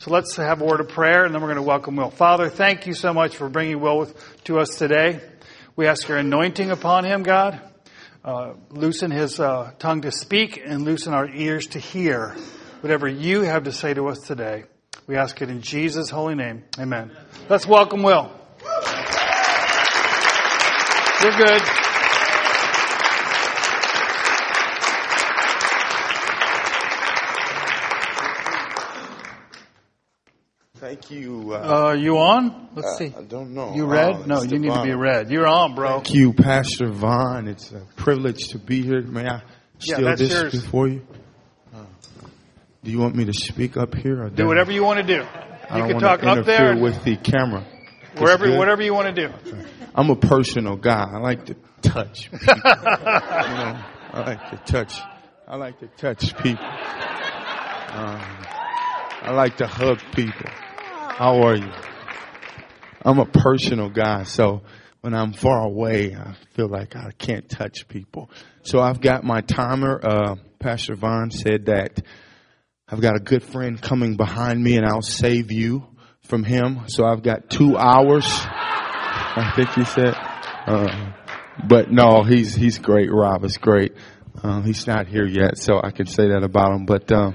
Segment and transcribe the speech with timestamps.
[0.00, 2.10] So let's have a word of prayer and then we're going to welcome Will.
[2.10, 5.20] Father, thank you so much for bringing Will with, to us today.
[5.74, 7.60] We ask your anointing upon him, God.
[8.24, 12.36] Uh, loosen his uh, tongue to speak and loosen our ears to hear
[12.80, 14.64] whatever you have to say to us today.
[15.08, 16.62] We ask it in Jesus' holy name.
[16.78, 17.10] Amen.
[17.48, 18.30] Let's welcome Will.
[21.22, 21.77] You're good.
[31.08, 31.54] Thank you.
[31.54, 32.68] Uh, Uh, you on?
[32.74, 33.14] Let's uh, see.
[33.16, 33.74] I don't know.
[33.74, 34.26] You Oh, red?
[34.26, 35.30] No, you need to be red.
[35.30, 36.00] You're on, bro.
[36.00, 37.48] Thank you, Pastor Vaughn.
[37.48, 39.00] It's a privilege to be here.
[39.02, 39.42] May I
[39.80, 40.52] Yeah, steal that's this yours.
[40.62, 41.06] before you?
[41.74, 41.78] Uh,
[42.84, 44.46] do you want me to speak up here or Do down?
[44.48, 45.22] whatever you want to do.
[45.70, 47.64] I You don't can talk up there, with the camera.
[48.12, 48.58] It's wherever, good.
[48.58, 49.32] whatever you want to do.
[49.94, 51.06] I'm a personal guy.
[51.10, 52.46] I like to touch people.
[52.46, 53.78] you know,
[54.12, 55.00] I like to touch.
[55.46, 56.64] I like to touch people.
[56.64, 58.20] Um,
[59.22, 60.50] I like to hug people.
[61.18, 61.72] How are you?
[63.04, 64.62] I'm a personal guy, so
[65.00, 68.30] when I'm far away, I feel like I can't touch people.
[68.62, 69.98] So I've got my timer.
[70.00, 72.00] Uh, Pastor Vaughn said that
[72.86, 75.88] I've got a good friend coming behind me and I'll save you
[76.22, 76.82] from him.
[76.86, 78.24] So I've got two hours.
[78.28, 80.14] I think he said.
[80.14, 81.14] Uh,
[81.66, 83.10] but no, he's, he's great.
[83.10, 83.96] Rob is great.
[84.40, 86.86] Uh, he's not here yet, so I can say that about him.
[86.86, 87.32] But, uh,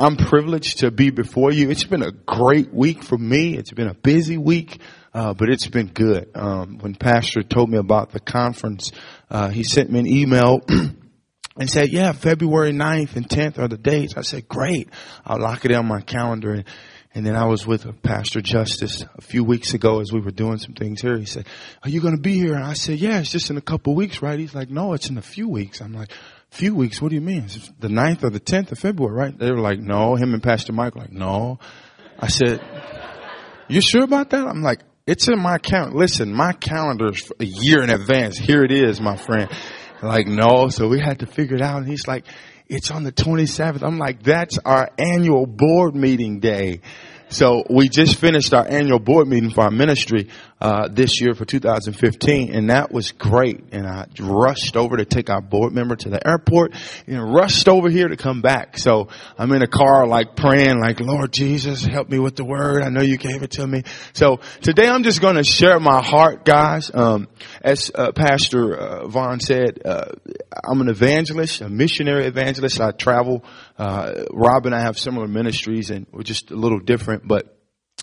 [0.00, 1.68] I'm privileged to be before you.
[1.68, 3.58] It's been a great week for me.
[3.58, 4.80] It's been a busy week,
[5.12, 6.30] uh, but it's been good.
[6.34, 8.92] Um, when Pastor told me about the conference,
[9.28, 13.76] uh, he sent me an email and said, yeah, February 9th and 10th are the
[13.76, 14.14] dates.
[14.16, 14.88] I said, great.
[15.26, 16.54] I'll lock it on my calendar.
[16.54, 16.64] And,
[17.12, 20.56] and then I was with Pastor Justice a few weeks ago as we were doing
[20.56, 21.18] some things here.
[21.18, 21.44] He said,
[21.82, 22.54] are you going to be here?
[22.54, 24.38] And I said, yeah, it's just in a couple weeks, right?
[24.38, 25.82] He's like, no, it's in a few weeks.
[25.82, 26.10] I'm like,
[26.50, 27.00] few weeks?
[27.00, 27.46] What do you mean?
[27.78, 29.38] The 9th or the 10th of February, right?
[29.38, 30.16] They were like, no.
[30.16, 31.58] Him and Pastor Mike were like, no.
[32.18, 32.60] I said,
[33.68, 34.46] you sure about that?
[34.46, 35.96] I'm like, it's in my calendar.
[35.96, 38.36] Listen, my calendar's a year in advance.
[38.36, 39.50] Here it is, my friend.
[40.02, 40.68] Like, no.
[40.68, 41.78] So we had to figure it out.
[41.78, 42.26] And he's like,
[42.68, 43.82] it's on the 27th.
[43.82, 46.80] I'm like, that's our annual board meeting day.
[47.28, 51.44] So we just finished our annual board meeting for our ministry uh, this year for
[51.44, 53.64] 2015, and that was great.
[53.72, 56.74] And I rushed over to take our board member to the airport,
[57.06, 58.78] and rushed over here to come back.
[58.78, 62.82] So I'm in a car, like praying, like Lord Jesus, help me with the word.
[62.82, 63.84] I know you gave it to me.
[64.12, 66.90] So today I'm just going to share my heart, guys.
[66.92, 67.28] Um,
[67.62, 70.12] as uh, Pastor uh, Vaughn said, uh,
[70.68, 72.80] I'm an evangelist, a missionary evangelist.
[72.80, 73.44] I travel.
[73.78, 77.56] Uh, Rob and I have similar ministries, and we're just a little different, but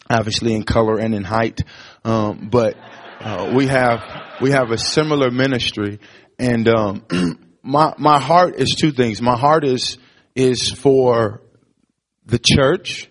[0.09, 1.61] obviously in color and in height.
[2.03, 2.75] Um, but
[3.19, 4.01] uh, we have
[4.41, 5.99] we have a similar ministry,
[6.37, 7.05] and um,
[7.63, 9.21] my my heart is two things.
[9.21, 9.97] My heart is
[10.35, 11.41] is for
[12.25, 13.09] the church,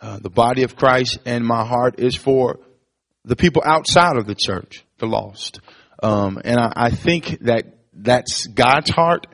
[0.00, 2.60] uh, the body of Christ, and my heart is for
[3.24, 5.60] the people outside of the church, the lost.
[6.02, 9.26] Um, and I, I think that that's God's heart,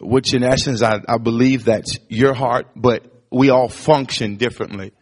[0.00, 4.92] which in essence I, I believe that's your heart, but we all function differently.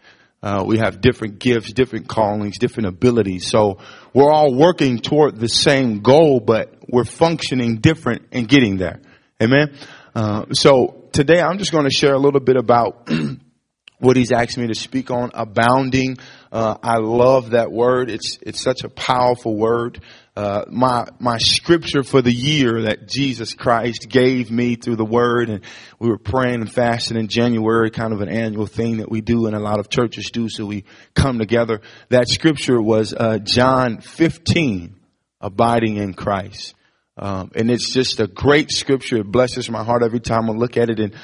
[0.47, 3.49] Uh, we have different gifts, different callings, different abilities.
[3.49, 3.79] So
[4.15, 9.01] we're all working toward the same goal, but we're functioning different and getting there.
[9.43, 9.75] Amen.
[10.15, 13.09] Uh, so today I'm just going to share a little bit about
[13.99, 16.17] what he's asked me to speak on, abounding.
[16.53, 18.09] Uh, I love that word.
[18.09, 20.01] It's it's such a powerful word.
[20.37, 25.49] Uh, my my scripture for the year that Jesus Christ gave me through the Word,
[25.49, 25.63] and
[25.99, 29.47] we were praying and fasting in January, kind of an annual thing that we do,
[29.47, 30.51] and a lot of churches do.
[30.51, 31.81] So we come together.
[32.11, 34.95] That scripture was uh, John 15,
[35.41, 36.75] abiding in Christ.
[37.17, 39.17] Um, and it's just a great scripture.
[39.17, 41.01] It blesses my heart every time I look at it.
[41.01, 41.15] And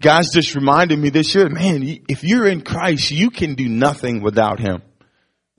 [0.00, 4.22] God's just reminded me this year, man, if you're in Christ, you can do nothing
[4.22, 4.82] without Him.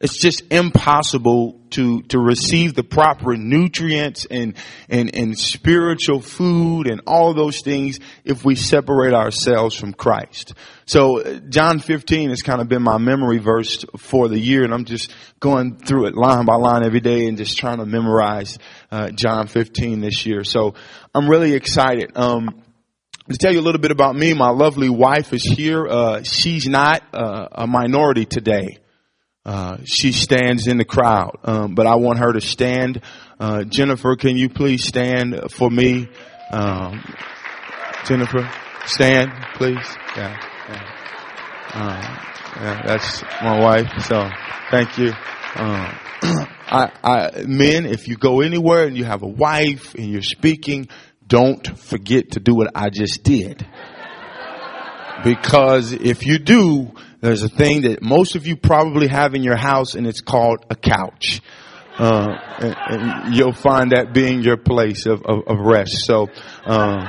[0.02, 4.56] It's just impossible to, to receive the proper nutrients and,
[4.90, 10.56] and, and spiritual food and all those things if we separate ourselves from Christ.
[10.86, 14.74] So uh, John 15 has kind of been my memory verse for the year and
[14.74, 18.58] I'm just going through it line by line every day and just trying to memorize,
[18.92, 20.44] uh, John 15 this year.
[20.44, 20.74] So
[21.14, 22.18] I'm really excited.
[22.18, 22.64] Um,
[23.30, 25.88] to tell you a little bit about me, my lovely wife is here.
[25.88, 28.81] Uh, she's not uh, a minority today.
[29.44, 33.02] Uh, she stands in the crowd, um, but I want her to stand.
[33.40, 36.08] Uh, Jennifer, can you please stand for me?
[36.52, 37.04] Um,
[38.06, 38.48] Jennifer,
[38.86, 39.98] stand, please.
[40.16, 40.38] Yeah,
[40.70, 40.92] yeah.
[41.74, 43.90] Uh, yeah, that's my wife.
[44.06, 44.30] So,
[44.70, 45.12] thank you.
[45.56, 45.94] Uh,
[46.72, 50.88] I, I, men, if you go anywhere and you have a wife and you're speaking,
[51.26, 53.66] don't forget to do what I just did.
[55.24, 56.92] Because if you do,
[57.22, 60.66] there's a thing that most of you probably have in your house and it's called
[60.70, 61.42] a couch.
[61.98, 66.06] Uh, and, and you'll find that being your place of, of, of rest.
[66.06, 66.30] So,
[66.66, 67.08] um,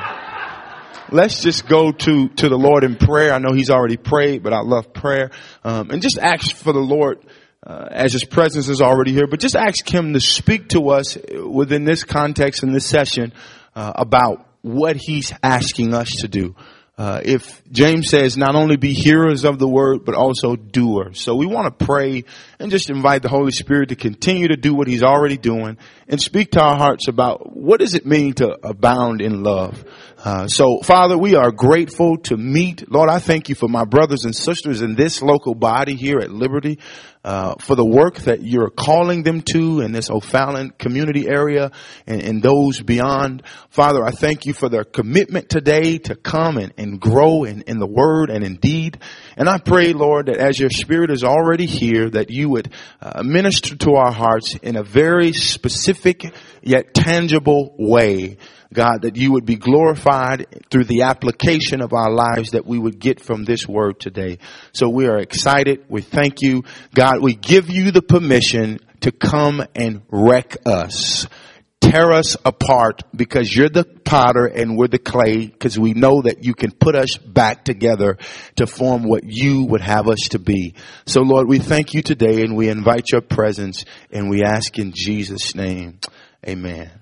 [1.13, 3.33] let's just go to, to the Lord in prayer.
[3.33, 5.31] I know He's already prayed, but I love prayer.
[5.63, 7.25] Um, and just ask for the Lord,
[7.65, 11.17] uh, as His presence is already here, but just ask Him to speak to us
[11.47, 13.33] within this context in this session,
[13.75, 16.55] uh, about what He's asking us to do.
[17.03, 21.21] Uh, if James says not only be hearers of the word, but also doers.
[21.21, 22.23] So we want to pray
[22.61, 26.23] and just invite the Holy Spirit to continue to do what he's already doing and
[26.23, 29.85] speak to our hearts about what does it mean to abound in love.
[30.25, 32.89] Uh, so Father, we are grateful to meet.
[32.89, 36.31] Lord, I thank you for my brothers and sisters in this local body here at
[36.31, 36.79] Liberty
[37.25, 41.73] uh, for the work that you're calling them to in this O'Fallon community area
[42.07, 43.43] and, and, those beyond.
[43.71, 47.81] Father, I thank you for their commitment today to come and, and grow in, in
[47.81, 48.99] the word and in deed.
[49.37, 53.25] And I pray, Lord, that as your spirit is already here, that you would uh,
[53.25, 56.33] minister to our hearts in a very specific
[56.63, 58.37] yet tangible way
[58.73, 62.99] God, that you would be glorified through the application of our lives that we would
[62.99, 64.39] get from this word today.
[64.73, 65.85] So we are excited.
[65.89, 66.65] We thank you.
[66.95, 71.27] God, we give you the permission to come and wreck us.
[71.81, 76.45] Tear us apart because you're the potter and we're the clay because we know that
[76.45, 78.19] you can put us back together
[78.57, 80.75] to form what you would have us to be.
[81.07, 84.93] So Lord, we thank you today and we invite your presence and we ask in
[84.95, 85.99] Jesus name.
[86.47, 87.02] Amen.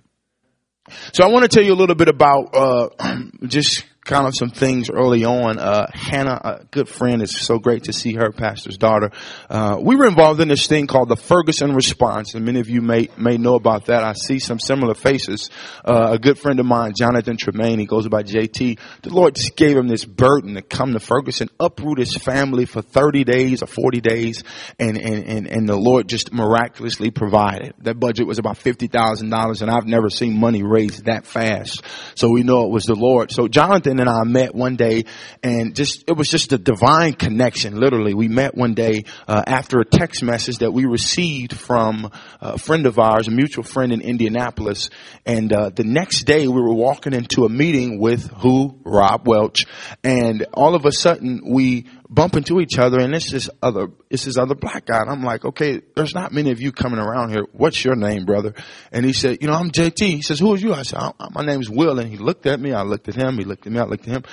[1.12, 2.88] So I want to tell you a little bit about uh,
[3.46, 5.56] just kind of some things early on.
[5.60, 9.12] Uh, Hannah, a good friend, it's so great to see her, pastor's daughter.
[9.48, 12.80] Uh, we were involved in this thing called the Ferguson Response, and many of you
[12.80, 14.02] may may know about that.
[14.02, 15.48] I see some similar faces.
[15.84, 18.80] Uh, a good friend of mine, Jonathan Tremaine, he goes by JT.
[19.02, 22.82] The Lord just gave him this burden to come to Ferguson, uproot his family for
[22.82, 24.42] 30 days or 40 days,
[24.80, 27.74] and and and, and the Lord just miraculously provided.
[27.78, 31.84] That budget was about fifty thousand dollars, and I've never seen money raised that fast.
[32.16, 33.30] So we know it was the Lord.
[33.30, 35.04] So Jonathan and I met one day
[35.42, 38.14] and just, it was just a divine connection, literally.
[38.14, 42.10] We met one day, uh, after a text message that we received from
[42.40, 44.90] a friend of ours, a mutual friend in Indianapolis.
[45.24, 48.78] And, uh, the next day we were walking into a meeting with who?
[48.84, 49.66] Rob Welch.
[50.02, 54.24] And all of a sudden we bump into each other and it's this other, it's
[54.24, 55.00] this other black guy.
[55.00, 57.46] And I'm like, okay, there's not many of you coming around here.
[57.52, 58.54] What's your name, brother?
[58.90, 59.98] And he said, you know, I'm JT.
[60.00, 60.74] He says, who are you?
[60.74, 60.98] I said,
[61.30, 62.00] my name's Will.
[62.00, 62.72] And he looked at me.
[62.72, 63.38] I looked at him.
[63.38, 63.78] He looked at me.
[63.78, 64.24] I looked at him.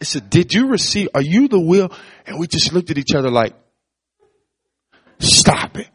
[0.00, 1.90] I said, did you receive, are you the Will?
[2.26, 3.54] And we just looked at each other like,
[5.18, 5.88] stop it.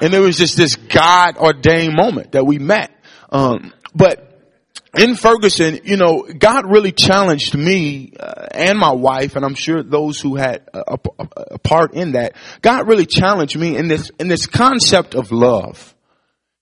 [0.00, 2.92] and it was just this God ordained moment that we met.
[3.30, 4.33] Um, but
[4.98, 9.82] in Ferguson, you know, God really challenged me uh, and my wife, and I'm sure
[9.82, 12.34] those who had a, a, a part in that.
[12.62, 15.93] God really challenged me in this in this concept of love.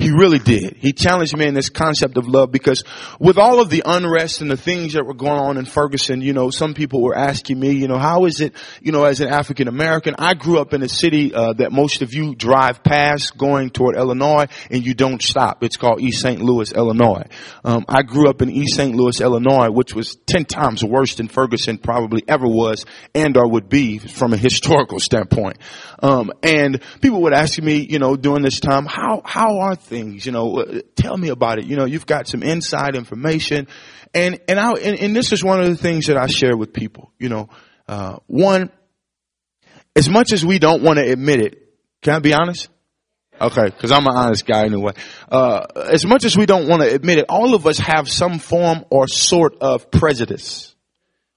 [0.03, 0.79] He really did.
[0.79, 2.83] He challenged me in this concept of love because
[3.21, 6.33] with all of the unrest and the things that were going on in Ferguson, you
[6.33, 9.29] know, some people were asking me, you know, how is it, you know, as an
[9.29, 13.39] African American, I grew up in a city uh, that most of you drive past
[13.39, 15.63] going toward Illinois and you don't stop.
[15.63, 16.41] It's called East St.
[16.41, 17.27] Louis, Illinois.
[17.65, 18.97] Um, I grew up in East St.
[18.97, 23.69] Louis, Illinois, which was 10 times worse than Ferguson probably ever was and or would
[23.69, 25.59] be from a historical standpoint.
[26.03, 30.27] Um, and people would ask me, you know, during this time, how, how are things,
[30.27, 31.67] you know, uh, tell me about it.
[31.67, 33.69] You know, you've got some inside information.
[34.13, 36.73] And, and I, and, and this is one of the things that I share with
[36.73, 37.49] people, you know,
[37.87, 38.71] uh, one,
[39.95, 41.69] as much as we don't want to admit it,
[42.03, 42.69] can I be honest?
[43.41, 44.93] Okay, because I'm an honest guy anyway.
[45.31, 48.39] Uh, as much as we don't want to admit it, all of us have some
[48.39, 50.72] form or sort of prejudice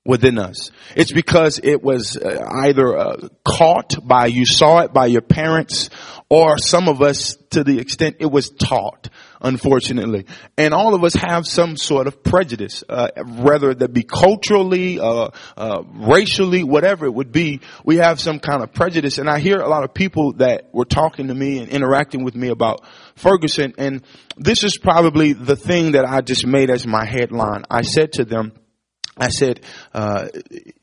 [0.06, 0.70] within us.
[0.96, 5.90] It's because it was uh, either uh, caught by, you saw it by your parents,
[6.30, 9.10] or some of us to the extent it was taught,
[9.42, 10.26] unfortunately.
[10.58, 15.30] And all of us have some sort of prejudice, uh, whether that be culturally, uh,
[15.58, 19.18] uh, racially, whatever it would be, we have some kind of prejudice.
[19.18, 22.36] And I hear a lot of people that were talking to me and interacting with
[22.36, 22.86] me about
[23.16, 24.04] Ferguson, and
[24.38, 27.64] this is probably the thing that I just made as my headline.
[27.72, 28.52] I said to them,
[29.18, 29.62] I said,
[29.94, 30.28] uh,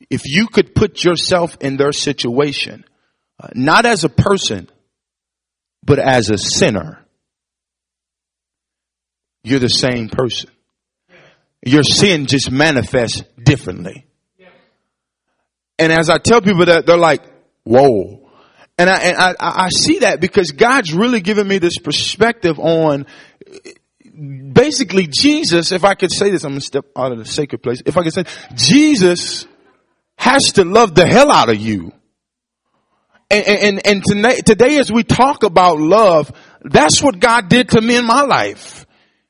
[0.09, 2.83] if you could put yourself in their situation,
[3.39, 4.69] uh, not as a person,
[5.83, 7.05] but as a sinner,
[9.43, 10.49] you're the same person.
[11.65, 14.05] Your sin just manifests differently.
[15.79, 17.21] And as I tell people that, they're like,
[17.63, 18.29] whoa.
[18.77, 23.05] And I, and I, I see that because God's really given me this perspective on
[24.13, 27.81] basically Jesus, if I could say this, I'm to step out of the sacred place.
[27.85, 29.47] If I could say, Jesus
[30.17, 31.91] has to love the hell out of you.
[33.29, 37.81] And, and, and today, today as we talk about love, that's what God did to
[37.81, 38.85] me in my life.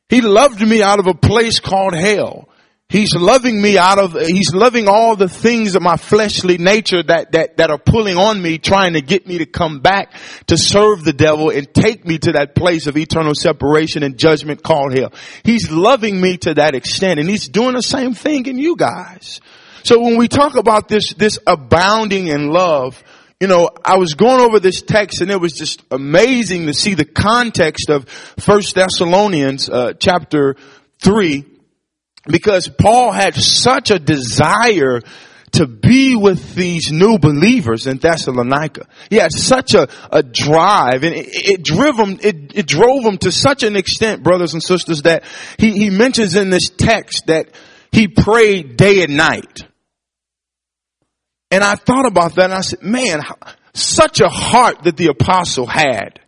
[0.09, 2.49] He loved me out of a place called hell.
[2.93, 7.31] He's loving me out of, he's loving all the things of my fleshly nature that,
[7.31, 10.13] that, that are pulling on me, trying to get me to come back
[10.45, 14.61] to serve the devil and take me to that place of eternal separation and judgment
[14.61, 15.11] called hell.
[15.43, 19.41] He's loving me to that extent and he's doing the same thing in you guys.
[19.83, 23.03] So when we talk about this, this abounding in love,
[23.39, 26.93] you know, I was going over this text and it was just amazing to see
[26.93, 30.57] the context of First Thessalonians uh, chapter
[30.99, 31.43] three,
[32.27, 35.01] because Paul had such a desire
[35.53, 38.87] to be with these new believers in Thessalonica.
[39.09, 43.17] He had such a, a drive and it, it drove him, it, it drove him
[43.19, 45.23] to such an extent, brothers and sisters, that
[45.57, 47.49] he, he mentions in this text that
[47.91, 49.61] he prayed day and night.
[51.51, 53.21] And I thought about that and I said, man,
[53.75, 56.19] such a heart that the apostle had.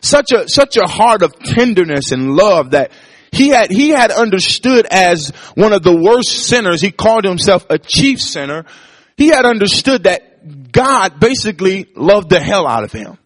[0.00, 2.90] Such a, such a heart of tenderness and love that
[3.32, 6.82] he had, he had understood as one of the worst sinners.
[6.82, 8.66] He called himself a chief sinner.
[9.16, 13.16] He had understood that God basically loved the hell out of him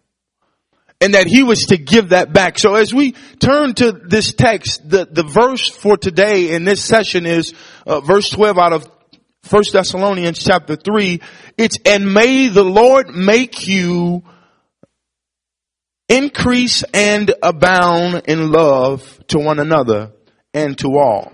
[1.01, 2.57] and that he was to give that back.
[2.57, 7.25] So as we turn to this text, the, the verse for today in this session
[7.25, 7.53] is
[7.85, 8.91] uh, verse 12 out of
[9.43, 11.21] First Thessalonians chapter 3,
[11.57, 14.23] it's, and may the Lord make you
[16.09, 20.13] increase and abound in love to one another
[20.53, 21.31] and to all.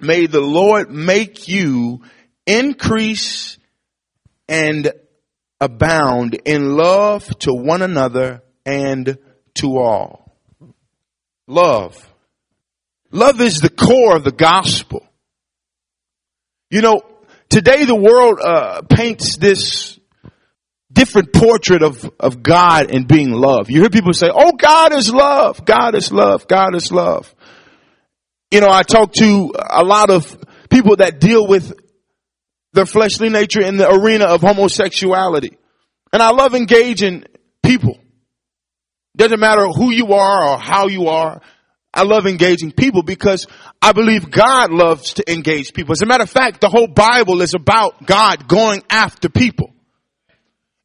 [0.00, 2.02] May the Lord make you
[2.46, 3.58] increase
[4.48, 4.92] and
[5.60, 9.18] abound in love to one another and
[9.54, 10.36] to all.
[11.46, 11.96] Love.
[13.10, 15.06] Love is the core of the gospel.
[16.70, 17.02] You know,
[17.48, 19.95] today the world uh, paints this
[20.96, 23.70] different portrait of, of God and being love.
[23.70, 25.64] You hear people say, oh, God is love.
[25.64, 26.48] God is love.
[26.48, 27.32] God is love.
[28.50, 30.36] You know, I talk to a lot of
[30.70, 31.78] people that deal with
[32.72, 35.58] their fleshly nature in the arena of homosexuality.
[36.14, 37.24] And I love engaging
[37.62, 37.98] people.
[39.14, 41.42] Doesn't matter who you are or how you are.
[41.92, 43.46] I love engaging people because
[43.82, 45.92] I believe God loves to engage people.
[45.92, 49.75] As a matter of fact, the whole Bible is about God going after people.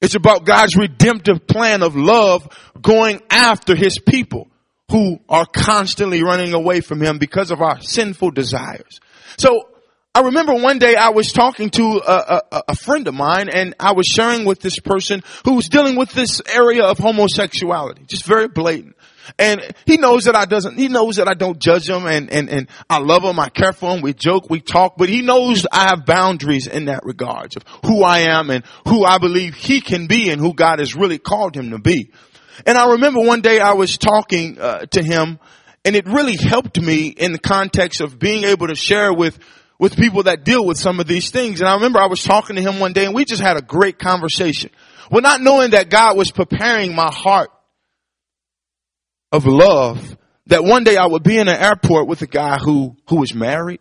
[0.01, 2.47] It's about God's redemptive plan of love
[2.81, 4.49] going after his people
[4.89, 8.99] who are constantly running away from him because of our sinful desires.
[9.37, 9.69] So
[10.13, 13.75] I remember one day I was talking to a, a, a, friend of mine and
[13.79, 18.25] I was sharing with this person who was dealing with this area of homosexuality, just
[18.25, 18.97] very blatant.
[19.37, 22.49] And he knows that I doesn't, he knows that I don't judge him and, and,
[22.49, 23.39] and I love him.
[23.39, 24.01] I care for him.
[24.01, 28.03] We joke, we talk, but he knows I have boundaries in that regard of who
[28.03, 31.55] I am and who I believe he can be and who God has really called
[31.55, 32.11] him to be.
[32.65, 35.39] And I remember one day I was talking uh, to him
[35.83, 39.39] and it really helped me in the context of being able to share with
[39.79, 41.59] with people that deal with some of these things.
[41.59, 43.63] And I remember I was talking to him one day and we just had a
[43.63, 44.69] great conversation.
[45.09, 47.49] Well, not knowing that God was preparing my heart
[49.31, 52.95] of love that one day I would be in an airport with a guy who,
[53.07, 53.79] who was married,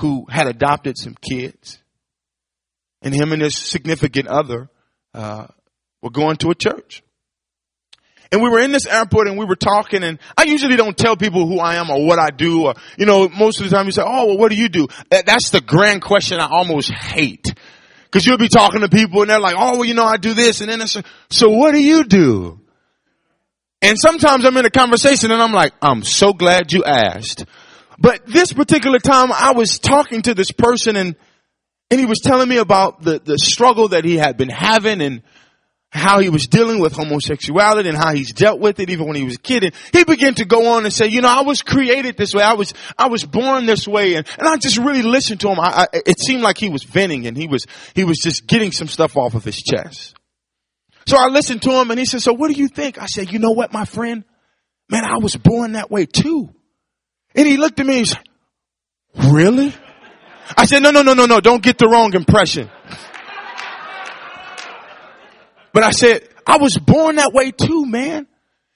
[0.00, 1.78] who had adopted some kids,
[3.02, 4.68] and him and his significant other,
[5.14, 5.46] uh,
[6.02, 7.02] were going to a church.
[8.32, 11.16] And we were in this airport and we were talking and I usually don't tell
[11.16, 13.86] people who I am or what I do or, you know, most of the time
[13.86, 14.88] you say, oh, well, what do you do?
[15.10, 17.54] That's the grand question I almost hate.
[18.10, 20.34] Cause you'll be talking to people and they're like, oh, well, you know, I do
[20.34, 20.96] this and then it's,
[21.30, 22.60] so what do you do?
[23.82, 27.44] And sometimes I'm in a conversation and I'm like, I'm so glad you asked.
[27.98, 31.16] But this particular time I was talking to this person and,
[31.90, 35.22] and he was telling me about the, the struggle that he had been having and
[35.90, 39.24] how he was dealing with homosexuality and how he's dealt with it even when he
[39.24, 39.64] was a kid.
[39.64, 42.42] And he began to go on and say, you know, I was created this way.
[42.42, 44.14] I was, I was born this way.
[44.14, 45.60] And, and I just really listened to him.
[45.60, 48.72] I, I, it seemed like he was venting and he was, he was just getting
[48.72, 50.15] some stuff off of his chest.
[51.06, 53.00] So I listened to him and he said, so what do you think?
[53.00, 54.24] I said, you know what, my friend?
[54.90, 56.48] Man, I was born that way too.
[57.34, 58.22] And he looked at me and said,
[59.32, 59.72] really?
[60.56, 62.70] I said, no, no, no, no, no, don't get the wrong impression.
[65.72, 68.26] But I said, I was born that way too, man.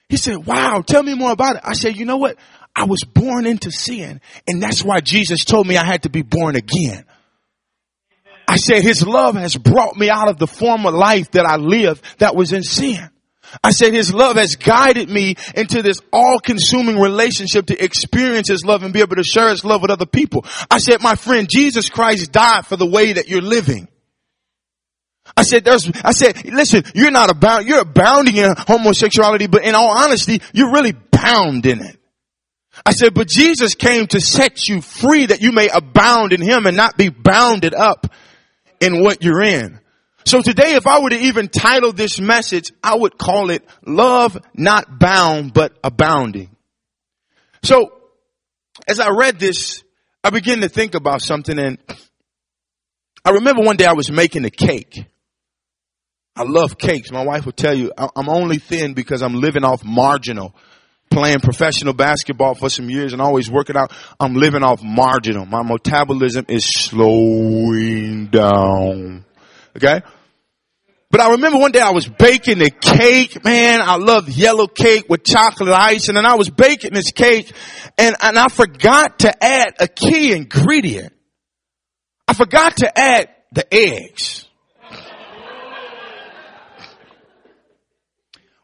[0.07, 1.61] He said, wow, tell me more about it.
[1.65, 2.37] I said, you know what?
[2.75, 6.21] I was born into sin and that's why Jesus told me I had to be
[6.21, 7.05] born again.
[8.47, 12.03] I said his love has brought me out of the former life that I lived
[12.19, 13.09] that was in sin.
[13.63, 18.83] I said his love has guided me into this all-consuming relationship to experience his love
[18.83, 20.45] and be able to share his love with other people.
[20.69, 23.87] I said, my friend, Jesus Christ died for the way that you're living.
[25.35, 29.75] I said, there's, I said, listen, you're not about, you're abounding in homosexuality, but in
[29.75, 31.97] all honesty, you're really bound in it.
[32.85, 36.65] I said, but Jesus came to set you free that you may abound in him
[36.65, 38.07] and not be bounded up
[38.81, 39.79] in what you're in.
[40.25, 44.37] So today, if I were to even title this message, I would call it love
[44.53, 46.55] not bound, but abounding.
[47.63, 47.93] So
[48.87, 49.83] as I read this,
[50.23, 51.77] I began to think about something and
[53.23, 55.05] I remember one day I was making a cake.
[56.35, 57.11] I love cakes.
[57.11, 60.55] My wife will tell you I'm only thin because I'm living off marginal.
[61.09, 63.91] Playing professional basketball for some years and always working out.
[64.17, 65.45] I'm living off marginal.
[65.45, 68.10] My metabolism is slowing
[68.41, 69.25] down.
[69.75, 70.01] Okay?
[71.09, 73.81] But I remember one day I was baking a cake, man.
[73.81, 77.51] I love yellow cake with chocolate icing and I was baking this cake
[77.97, 81.13] and, and I forgot to add a key ingredient.
[82.27, 84.47] I forgot to add the eggs.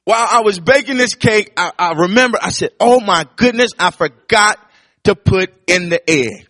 [0.06, 3.92] While I was baking this cake, I, I remember I said, oh my goodness, I
[3.92, 4.58] forgot
[5.04, 6.47] to put in the egg.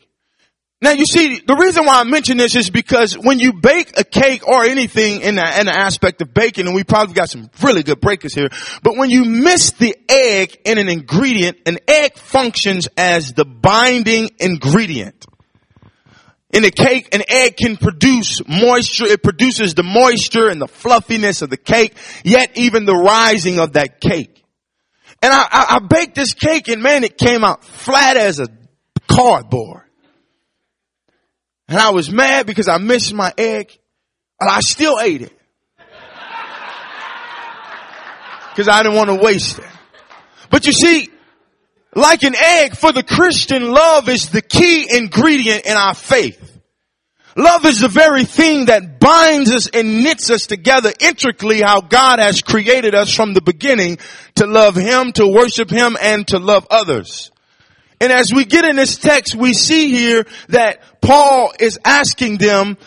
[0.79, 4.03] Now you see, the reason why I mention this is because when you bake a
[4.03, 7.49] cake or anything in the, in the aspect of baking, and we probably got some
[7.63, 8.49] really good breakers here,
[8.83, 14.29] but when you miss the egg in an ingredient, an egg functions as the binding
[14.39, 15.25] ingredient.
[16.51, 19.05] In a cake, an egg can produce moisture.
[19.05, 23.73] It produces the moisture and the fluffiness of the cake, yet even the rising of
[23.73, 24.43] that cake.
[25.23, 28.47] And I, I, I baked this cake and man, it came out flat as a
[29.07, 29.86] cardboard.
[31.67, 33.77] And I was mad because I missed my egg,
[34.39, 35.33] and I still ate it.
[38.55, 39.65] Cause I didn't want to waste it.
[40.49, 41.09] But you see,
[41.93, 46.59] like an egg for the Christian, love is the key ingredient in our faith.
[47.35, 52.17] Love is the very thing that binds us and knits us together intricately how God
[52.17, 53.99] has created us from the beginning
[54.35, 57.29] to love Him, to worship Him, and to love others.
[57.99, 62.77] And as we get in this text, we see here that Paul is asking them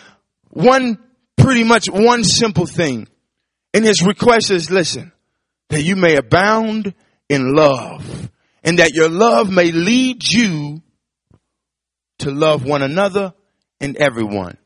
[0.49, 0.97] one,
[1.37, 3.07] pretty much one simple thing.
[3.73, 5.11] And his request is, listen,
[5.69, 6.93] that you may abound
[7.29, 8.29] in love
[8.63, 10.81] and that your love may lead you
[12.19, 13.33] to love one another
[13.79, 14.57] and everyone.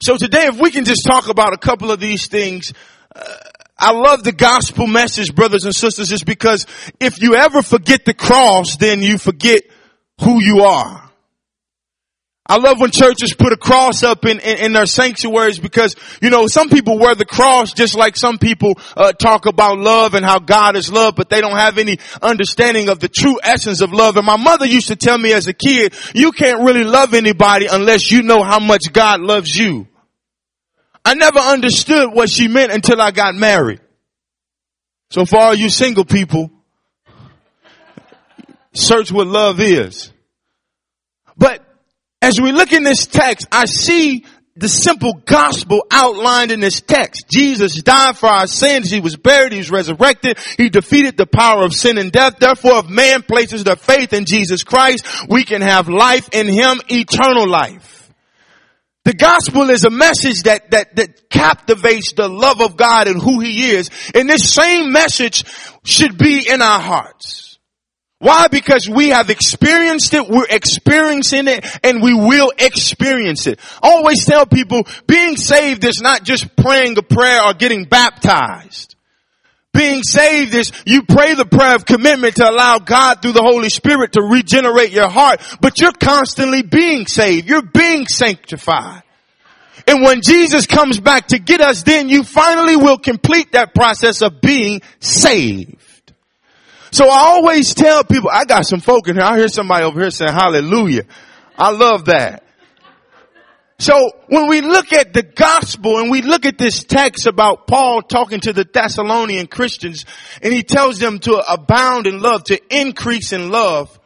[0.00, 2.72] So today, if we can just talk about a couple of these things,
[3.14, 3.36] uh,
[3.82, 6.66] I love the gospel message, brothers and sisters, is because
[7.00, 9.62] if you ever forget the cross, then you forget
[10.20, 11.10] who you are.
[12.46, 16.30] I love when churches put a cross up in, in, in, their sanctuaries because, you
[16.30, 20.24] know, some people wear the cross just like some people uh, talk about love and
[20.24, 23.92] how God is love, but they don't have any understanding of the true essence of
[23.92, 24.16] love.
[24.16, 27.66] And my mother used to tell me as a kid, you can't really love anybody
[27.66, 29.88] unless you know how much God loves you.
[31.04, 33.80] I never understood what she meant until I got married.
[35.10, 36.50] So for all you single people,
[38.72, 40.12] search what love is.
[41.36, 41.64] But
[42.20, 47.26] as we look in this text, I see the simple gospel outlined in this text.
[47.28, 48.90] Jesus died for our sins.
[48.90, 49.52] He was buried.
[49.52, 50.38] He was resurrected.
[50.58, 52.38] He defeated the power of sin and death.
[52.38, 56.80] Therefore, if man places their faith in Jesus Christ, we can have life in Him,
[56.88, 58.01] eternal life.
[59.04, 63.40] The gospel is a message that, that, that captivates the love of God and who
[63.40, 63.90] He is.
[64.14, 65.44] And this same message
[65.84, 67.58] should be in our hearts.
[68.22, 68.46] Why?
[68.46, 73.58] Because we have experienced it, we're experiencing it, and we will experience it.
[73.82, 78.94] I always tell people, being saved is not just praying a prayer or getting baptized.
[79.72, 83.70] Being saved is you pray the prayer of commitment to allow God through the Holy
[83.70, 87.48] Spirit to regenerate your heart, but you're constantly being saved.
[87.48, 89.02] You're being sanctified.
[89.86, 94.22] And when Jesus comes back to get us, then you finally will complete that process
[94.22, 95.78] of being saved.
[96.90, 99.24] So I always tell people, I got some folk in here.
[99.24, 101.04] I hear somebody over here saying hallelujah.
[101.56, 102.44] I love that.
[103.82, 108.00] So when we look at the gospel and we look at this text about Paul
[108.00, 110.06] talking to the Thessalonian Christians
[110.40, 113.98] and he tells them to abound in love, to increase in love,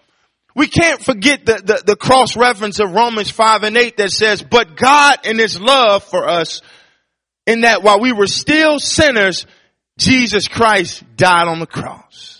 [0.54, 4.42] we can't forget the, the, the cross reference of Romans 5 and 8 that says,
[4.42, 6.62] but God in his love for us
[7.46, 9.44] in that while we were still sinners,
[9.98, 12.35] Jesus Christ died on the cross.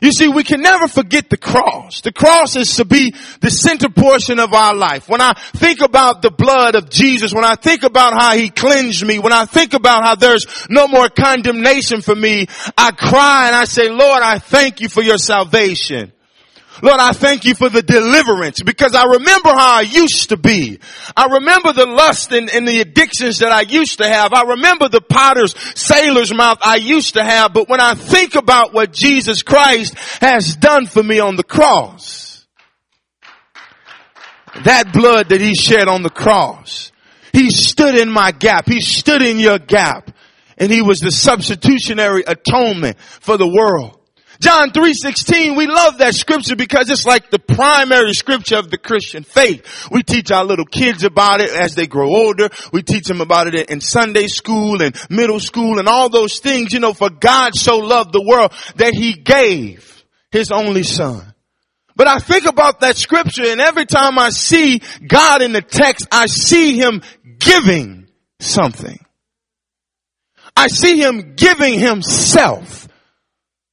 [0.00, 2.00] You see, we can never forget the cross.
[2.00, 5.08] The cross is to be the center portion of our life.
[5.08, 9.04] When I think about the blood of Jesus, when I think about how he cleansed
[9.04, 12.46] me, when I think about how there's no more condemnation for me,
[12.78, 16.12] I cry and I say, Lord, I thank you for your salvation.
[16.82, 20.78] Lord, I thank you for the deliverance because I remember how I used to be.
[21.16, 24.32] I remember the lust and, and, the addictions that I used to have.
[24.32, 27.52] I remember the potter's sailor's mouth I used to have.
[27.52, 32.46] But when I think about what Jesus Christ has done for me on the cross,
[34.64, 36.92] that blood that he shed on the cross,
[37.32, 38.66] he stood in my gap.
[38.66, 40.10] He stood in your gap
[40.56, 43.99] and he was the substitutionary atonement for the world.
[44.40, 49.22] John 3.16, we love that scripture because it's like the primary scripture of the Christian
[49.22, 49.86] faith.
[49.90, 52.48] We teach our little kids about it as they grow older.
[52.72, 56.72] We teach them about it in Sunday school and middle school and all those things.
[56.72, 61.34] You know, for God so loved the world that he gave his only son.
[61.94, 66.06] But I think about that scripture and every time I see God in the text,
[66.10, 67.02] I see him
[67.38, 68.98] giving something.
[70.56, 72.88] I see him giving himself.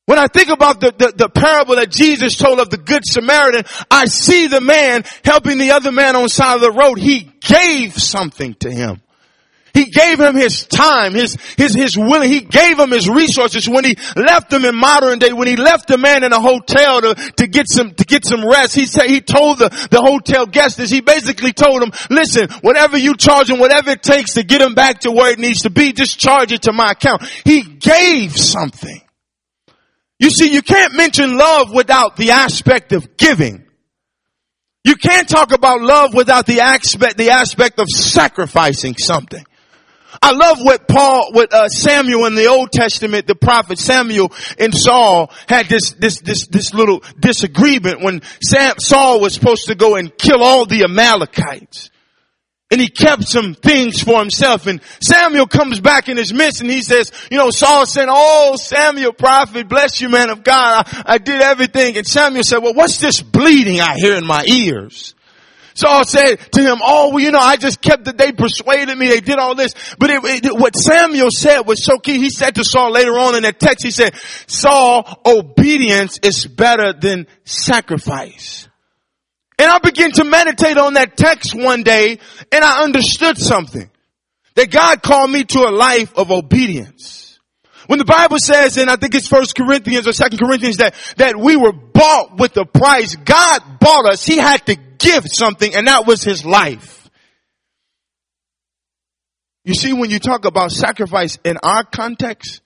[0.08, 3.66] When I think about the, the, the, parable that Jesus told of the Good Samaritan,
[3.92, 6.98] I see the man helping the other man on the side of the road.
[6.98, 9.02] He gave something to him.
[9.74, 13.84] He gave him his time, his, his, his willing, he gave him his resources when
[13.84, 17.14] he left him in modern day, when he left the man in a hotel to,
[17.36, 18.74] to get some, to get some rest.
[18.76, 22.98] He said, he told the, the hotel guest this, he basically told him, listen, whatever
[22.98, 25.70] you charge him, whatever it takes to get him back to where it needs to
[25.70, 27.24] be, just charge it to my account.
[27.44, 29.02] He gave something.
[30.20, 33.64] You see, you can't mention love without the aspect of giving.
[34.84, 39.44] You can't talk about love without the aspect, the aspect of sacrificing something.
[40.22, 44.74] I love what Paul, what uh, Samuel in the Old Testament, the prophet Samuel and
[44.74, 49.96] Saul had this, this, this, this little disagreement when Sam, Saul was supposed to go
[49.96, 51.92] and kill all the Amalekites.
[52.70, 54.68] And he kept some things for himself.
[54.68, 58.58] And Samuel comes back in his midst and he says, you know, Saul said, oh,
[58.58, 60.86] Samuel prophet, bless you man of God.
[60.86, 61.96] I, I did everything.
[61.96, 65.16] And Samuel said, well, what's this bleeding I hear in my ears?
[65.76, 69.08] Saul said to him, oh, well, you know, I just kept that they persuaded me.
[69.10, 69.74] They did all this.
[70.00, 72.18] But it, it, what Samuel said was so key.
[72.18, 74.16] He said to Saul later on in that text, he said,
[74.48, 78.67] Saul, obedience is better than sacrifice.
[79.60, 82.20] And I began to meditate on that text one day
[82.52, 83.90] and I understood something.
[84.56, 87.40] That God called me to a life of obedience.
[87.86, 91.38] When the Bible says, and I think it's first Corinthians or second Corinthians that, that
[91.38, 93.16] we were bought with a price.
[93.16, 94.26] God bought us.
[94.26, 97.10] He had to give something and that was his life.
[99.64, 102.62] You see, when you talk about sacrifice in our context,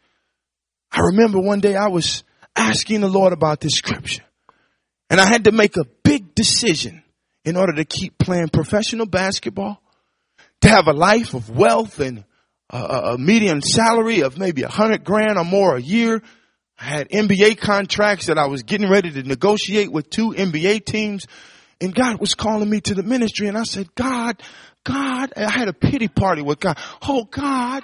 [0.91, 2.23] I remember one day I was
[2.55, 4.23] asking the Lord about this scripture.
[5.11, 7.03] And I had to make a big decision
[7.43, 9.81] in order to keep playing professional basketball,
[10.61, 12.23] to have a life of wealth and
[12.69, 16.21] a, a median salary of maybe a hundred grand or more a year.
[16.79, 21.27] I had NBA contracts that I was getting ready to negotiate with two NBA teams.
[21.81, 24.41] And God was calling me to the ministry and I said, God,
[24.85, 26.77] God, I had a pity party with God.
[27.01, 27.83] Oh God.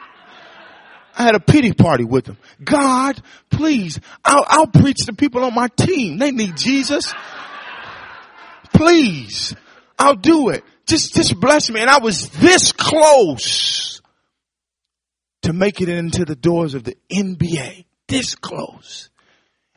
[1.17, 2.37] I had a pity party with them.
[2.63, 6.19] God, please, I'll, I'll preach to people on my team.
[6.19, 7.11] They need Jesus.
[8.73, 9.55] Please,
[9.97, 10.63] I'll do it.
[10.85, 11.81] Just, just bless me.
[11.81, 13.99] And I was this close
[15.41, 17.85] to make it into the doors of the NBA.
[18.07, 19.09] This close.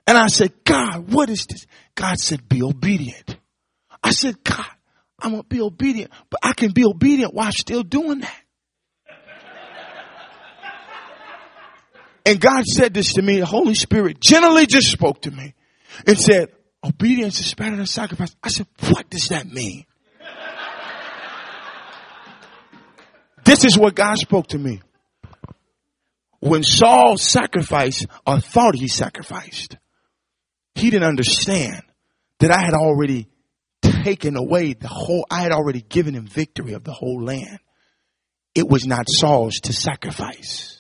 [0.07, 1.67] And I said, God, what is this?
[1.95, 3.37] God said, be obedient.
[4.03, 4.67] I said, God,
[5.19, 8.40] I'm going to be obedient, but I can be obedient while still doing that.
[12.25, 13.41] And God said this to me.
[13.41, 15.55] The Holy Spirit generally just spoke to me
[16.07, 16.49] and said,
[16.85, 18.35] obedience is better than sacrifice.
[18.43, 19.85] I said, what does that mean?
[23.45, 24.81] this is what God spoke to me.
[26.41, 29.77] When Saul sacrificed or thought he sacrificed,
[30.75, 31.83] he didn't understand
[32.39, 33.29] that I had already
[33.83, 37.59] taken away the whole, I had already given him victory of the whole land.
[38.55, 40.80] It was not Saul's to sacrifice.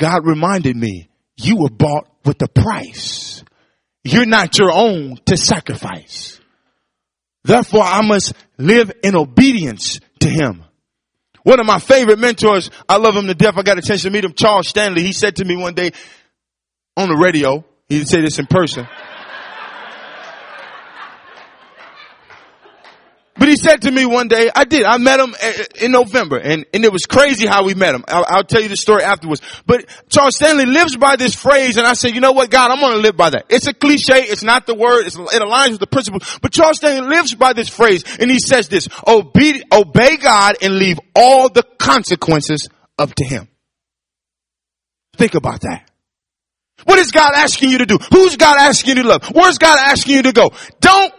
[0.00, 3.44] God reminded me, you were bought with a price.
[4.02, 6.40] You're not your own to sacrifice.
[7.44, 10.64] Therefore, I must live in obedience to him.
[11.42, 13.58] One of my favorite mentors, I love him to death.
[13.58, 15.02] I got a chance to meet him, Charles Stanley.
[15.02, 15.90] He said to me one day
[16.96, 18.86] on the radio, he didn't say this in person.
[23.40, 25.92] But he said to me one day, I did, I met him eh, eh, in
[25.92, 28.04] November and, and it was crazy how we met him.
[28.06, 29.40] I'll, I'll tell you the story afterwards.
[29.64, 32.80] But Charles Stanley lives by this phrase and I said, you know what, God, I'm
[32.80, 33.46] going to live by that.
[33.48, 34.24] It's a cliche.
[34.24, 35.06] It's not the word.
[35.06, 36.20] it aligns with the principle.
[36.42, 40.76] But Charles Stanley lives by this phrase and he says this, obey, obey God and
[40.76, 43.48] leave all the consequences up to him.
[45.16, 45.90] Think about that.
[46.84, 47.96] What is God asking you to do?
[48.12, 49.24] Who's God asking you to love?
[49.32, 50.52] Where's God asking you to go?
[50.80, 51.14] Don't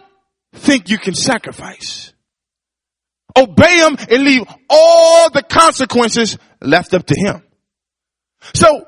[0.54, 2.11] think you can sacrifice.
[3.36, 7.42] Obey him and leave all the consequences left up to him.
[8.54, 8.86] So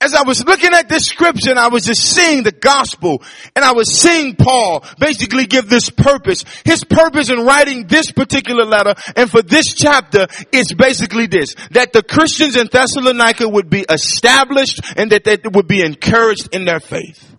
[0.00, 3.22] as I was looking at this scripture and I was just seeing the gospel
[3.54, 6.44] and I was seeing Paul basically give this purpose.
[6.64, 11.94] His purpose in writing this particular letter and for this chapter is basically this, that
[11.94, 16.80] the Christians in Thessalonica would be established and that they would be encouraged in their
[16.80, 17.35] faith.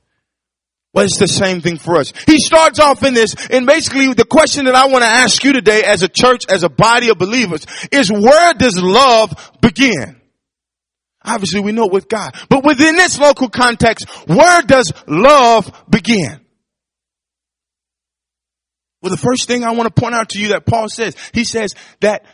[0.97, 2.11] Well, it's the same thing for us.
[2.25, 5.53] He starts off in this, and basically the question that I want to ask you
[5.53, 10.19] today as a church, as a body of believers, is where does love begin?
[11.23, 12.35] Obviously we know with God.
[12.49, 16.39] But within this local context, where does love begin?
[19.03, 21.43] Well, the first thing I want to point out to you that Paul says, he
[21.43, 22.25] says that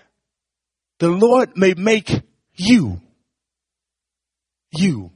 [1.00, 2.10] the Lord may make
[2.54, 3.02] you,
[4.72, 5.12] you,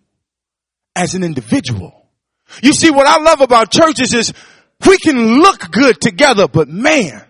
[0.97, 2.06] as an individual.
[2.61, 4.33] You see, what I love about churches is
[4.85, 7.23] we can look good together, but man,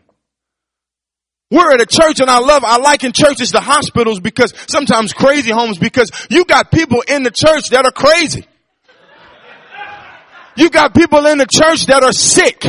[1.49, 5.51] we're at a church and I love, I liken churches to hospitals because sometimes crazy
[5.51, 8.45] homes because you got people in the church that are crazy.
[10.57, 12.65] You got people in the church that are sick.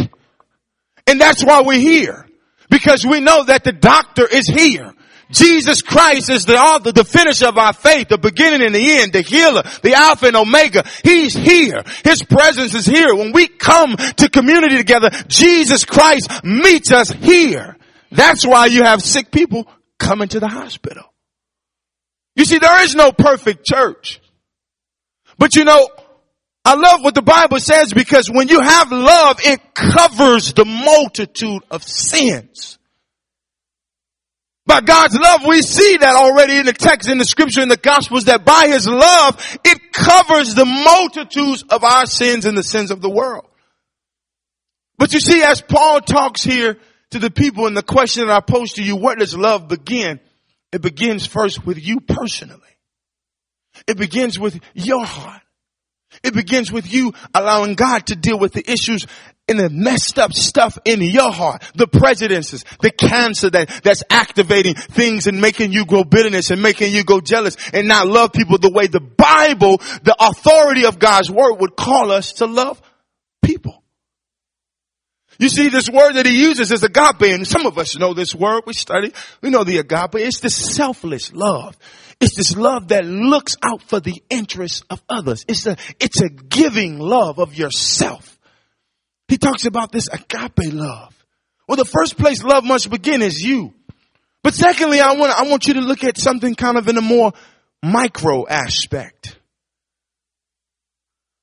[1.07, 2.29] And that's why we're here.
[2.71, 4.93] Because we know that the doctor is here.
[5.31, 9.13] Jesus Christ is the author, the finisher of our faith, the beginning and the end,
[9.13, 10.85] the healer, the alpha and omega.
[11.05, 11.83] He's here.
[12.05, 13.15] His presence is here.
[13.15, 17.77] When we come to community together, Jesus Christ meets us here.
[18.11, 19.67] That's why you have sick people
[19.99, 21.05] coming to the hospital.
[22.35, 24.21] You see, there is no perfect church.
[25.37, 25.89] But you know,
[26.65, 31.63] I love what the Bible says because when you have love, it covers the multitude
[31.71, 32.78] of sins.
[34.69, 37.79] By God's love, we see that already in the text, in the scripture, in the
[37.79, 42.91] gospels, that by His love, it covers the multitudes of our sins and the sins
[42.91, 43.47] of the world.
[44.99, 46.77] But you see, as Paul talks here
[47.13, 50.21] to the people and the question that I pose to you, where does love begin?
[50.71, 52.61] It begins first with you personally.
[53.87, 55.41] It begins with your heart.
[56.23, 59.07] It begins with you allowing God to deal with the issues
[59.49, 61.63] and the messed up stuff in your heart.
[61.75, 66.93] The prejudices, the cancer that, that's activating things and making you grow bitterness and making
[66.93, 71.31] you go jealous and not love people the way the Bible, the authority of God's
[71.31, 72.81] word would call us to love
[73.43, 73.83] people.
[75.39, 78.35] You see, this word that he uses is agape, and some of us know this
[78.35, 78.65] word.
[78.67, 79.13] We study.
[79.41, 80.17] We know the agape.
[80.17, 81.77] It's this selfless love.
[82.21, 85.45] It's this love that looks out for the interests of others.
[85.47, 88.38] It's a, it's a giving love of yourself.
[89.29, 91.15] He talks about this agape love.
[91.69, 93.75] Well, the first place love must begin is you.
[94.43, 97.03] But secondly, I want, I want you to look at something kind of in a
[97.03, 97.33] more
[97.83, 99.39] micro aspect.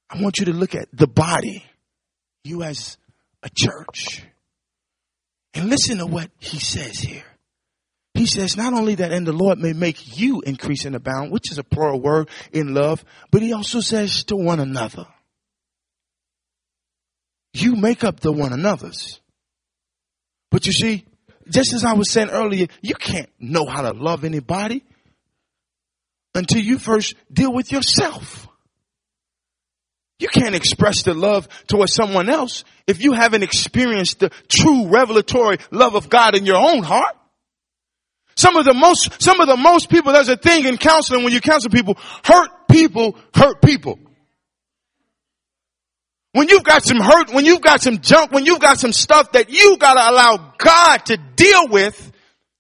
[0.10, 1.64] I want you to look at the body.
[2.44, 2.98] You as
[3.44, 4.24] a church.
[5.54, 7.24] And listen to what he says here.
[8.16, 11.52] He says not only that and the Lord may make you increase and abound, which
[11.52, 15.06] is a plural word in love, but he also says to one another.
[17.56, 19.22] You make up the one another's.
[20.52, 21.06] But you see,
[21.50, 24.84] just as I was saying earlier, you can't know how to love anybody
[26.34, 28.48] until you first deal with yourself.
[30.20, 35.58] You can't express the love towards someone else if you haven't experienced the true revelatory
[35.72, 37.16] love of God in your own heart.
[38.36, 41.32] Some of the most, some of the most people, there's a thing in counseling when
[41.32, 44.00] you counsel people, hurt people hurt people.
[46.36, 49.32] When you've got some hurt, when you've got some junk, when you've got some stuff
[49.32, 52.12] that you gotta allow God to deal with,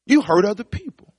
[0.06, 1.14] you hurt other people.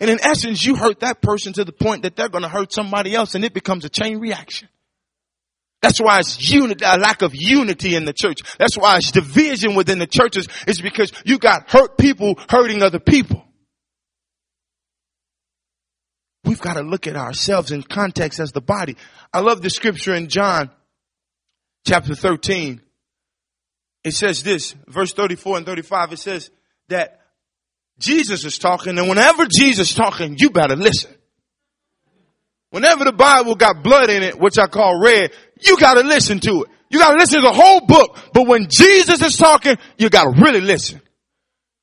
[0.00, 3.14] And in essence, you hurt that person to the point that they're gonna hurt somebody
[3.14, 4.68] else and it becomes a chain reaction.
[5.80, 8.40] That's why it's unity, a lack of unity in the church.
[8.58, 12.98] That's why it's division within the churches is because you got hurt people hurting other
[12.98, 13.44] people.
[16.42, 18.96] We've got to look at ourselves in context as the body.
[19.32, 20.72] I love the scripture in John
[21.86, 22.82] chapter 13.
[24.04, 26.50] It says this, verse 34 and 35, it says
[26.88, 27.20] that
[27.98, 31.12] Jesus is talking and whenever Jesus is talking, you better listen.
[32.70, 36.64] Whenever the Bible got blood in it, which I call red, you gotta listen to
[36.64, 36.70] it.
[36.90, 38.18] You gotta listen to the whole book.
[38.32, 41.00] But when Jesus is talking, you gotta really listen.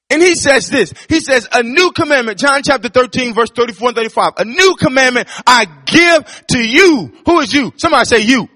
[0.09, 3.97] And he says this, he says, a new commandment, John chapter 13 verse 34 and
[3.97, 7.11] 35, a new commandment I give to you.
[7.25, 7.73] Who is you?
[7.77, 8.47] Somebody say you.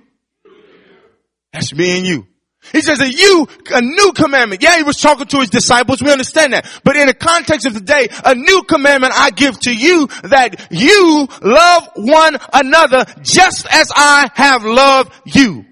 [1.58, 2.28] That's me and you.
[2.72, 4.62] He says a you, a new commandment.
[4.62, 6.02] Yeah, he was talking to his disciples.
[6.02, 6.70] We understand that.
[6.84, 10.68] But in the context of the day, a new commandment I give to you that
[10.70, 15.66] you love one another just as I have loved you.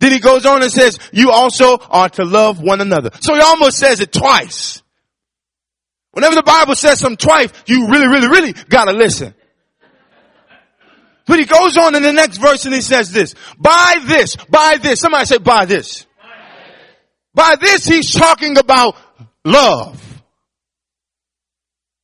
[0.00, 3.10] Then he goes on and says, you also are to love one another.
[3.20, 4.82] So he almost says it twice.
[6.12, 9.34] Whenever the Bible says something twice, you really, really, really gotta listen.
[11.26, 14.78] But he goes on in the next verse and he says this, by this, by
[14.80, 16.06] this, somebody say by this.
[17.34, 18.96] By this he's talking about
[19.44, 20.02] love.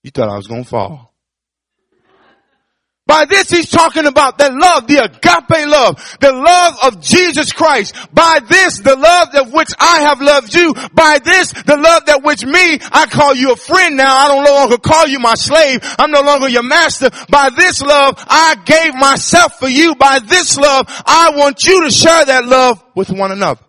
[0.03, 1.12] You thought I was gonna fall.
[3.05, 7.97] By this he's talking about the love, the agape love, the love of Jesus Christ.
[8.15, 10.73] By this, the love of which I have loved you.
[10.95, 14.17] By this, the love that which me, I call you a friend now.
[14.17, 15.81] I don't no longer call you my slave.
[15.99, 17.11] I'm no longer your master.
[17.29, 19.97] By this love, I gave myself for you.
[19.97, 23.61] By this love, I want you to share that love with one another.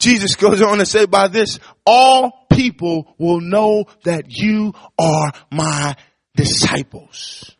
[0.00, 5.94] Jesus goes on to say by this, all people will know that you are my
[6.40, 7.54] disciples.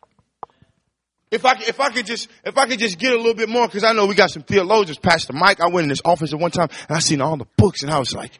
[1.29, 3.67] If I, if I could just, if I could just get a little bit more,
[3.69, 6.39] cause I know we got some theologians, Pastor Mike, I went in his office at
[6.39, 8.31] one time and I seen all the books and I was like,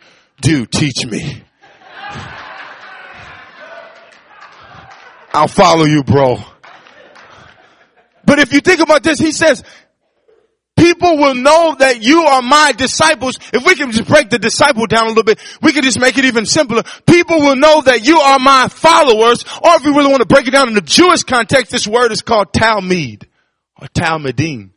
[0.42, 1.44] dude, teach me.
[5.34, 6.40] I'll follow you, bro.
[8.26, 9.64] But if you think about this, he says,
[10.78, 13.40] people will know that you are my disciples.
[13.54, 16.18] If we can just break the disciple down a little bit, we can just make
[16.18, 16.84] it even simpler.
[17.06, 20.48] People will know that you are my followers, or if we really want to break
[20.48, 23.26] it down in the Jewish context, this word is called Talmid,
[23.80, 24.72] or Talmidim.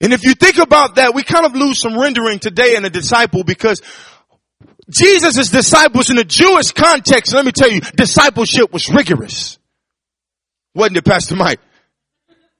[0.00, 2.90] And if you think about that, we kind of lose some rendering today in a
[2.90, 3.80] disciple because
[4.90, 9.58] Jesus' disciples in the Jewish context, let me tell you, discipleship was rigorous.
[10.74, 11.60] Wasn't it, Pastor Mike?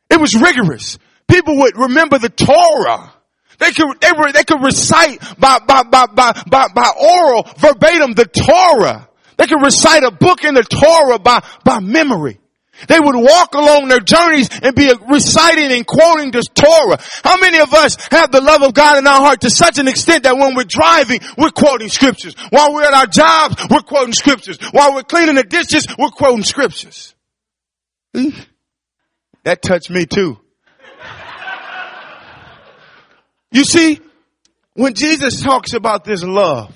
[0.08, 3.12] It was rigorous people would remember the Torah.
[3.58, 8.14] They could, they were, they could recite by, by, by, by, by, by oral, verbatim,
[8.14, 9.08] the Torah.
[9.36, 12.40] They could recite a book in the Torah by, by memory.
[12.88, 16.98] They would walk along their journeys and be reciting and quoting the Torah.
[17.22, 19.86] How many of us have the love of God in our heart to such an
[19.86, 22.34] extent that when we're driving, we're quoting scriptures.
[22.50, 24.58] While we're at our jobs, we're quoting scriptures.
[24.72, 27.14] While we're cleaning the dishes, we're quoting scriptures.
[29.44, 30.38] That touched me too.
[33.54, 34.00] You see,
[34.74, 36.74] when Jesus talks about this love,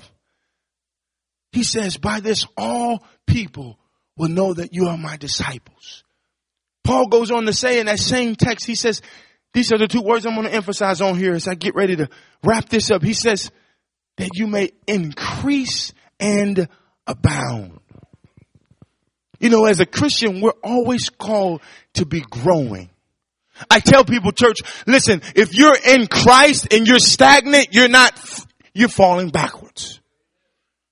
[1.51, 3.77] he says, by this all people
[4.15, 6.05] will know that you are my disciples.
[6.85, 9.01] Paul goes on to say in that same text, he says,
[9.53, 11.97] these are the two words I'm going to emphasize on here as I get ready
[11.97, 12.07] to
[12.45, 13.03] wrap this up.
[13.03, 13.51] He says
[14.15, 16.69] that you may increase and
[17.05, 17.77] abound.
[19.41, 21.61] You know, as a Christian, we're always called
[21.95, 22.89] to be growing.
[23.69, 28.19] I tell people, church, listen, if you're in Christ and you're stagnant, you're not,
[28.73, 29.99] you're falling backwards.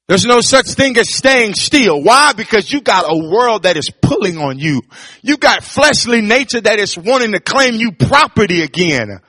[0.08, 2.02] There's no such thing as staying still.
[2.02, 2.32] Why?
[2.32, 4.82] Because you got a world that is pulling on you.
[5.22, 9.20] You got fleshly nature that is wanting to claim you property again.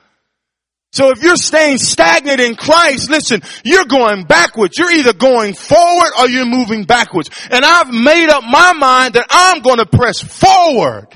[0.91, 4.77] So if you're staying stagnant in Christ, listen, you're going backwards.
[4.77, 7.29] You're either going forward or you're moving backwards.
[7.51, 11.07] And I've made up my mind that I'm going to press forward.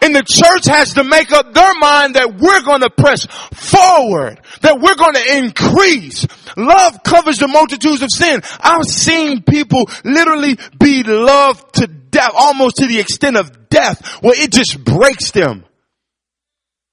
[0.00, 4.40] And the church has to make up their mind that we're going to press forward,
[4.60, 6.26] that we're going to increase.
[6.56, 8.40] Love covers the multitudes of sin.
[8.60, 14.40] I've seen people literally be loved to death, almost to the extent of death, where
[14.40, 15.64] it just breaks them.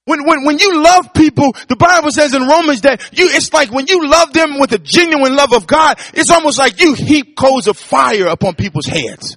[0.06, 3.72] When, when, when you love people, the Bible says in Romans that you, it's like
[3.72, 7.36] when you love them with a genuine love of God, it's almost like you heap
[7.36, 9.36] coals of fire upon people's heads.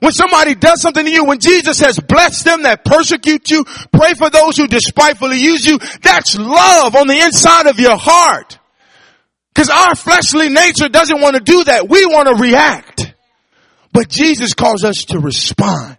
[0.00, 4.14] When somebody does something to you, when Jesus says, bless them that persecute you, pray
[4.14, 8.58] for those who despitefully use you, that's love on the inside of your heart.
[9.54, 11.88] Cause our fleshly nature doesn't want to do that.
[11.88, 13.12] We want to react.
[13.92, 15.96] But Jesus calls us to respond.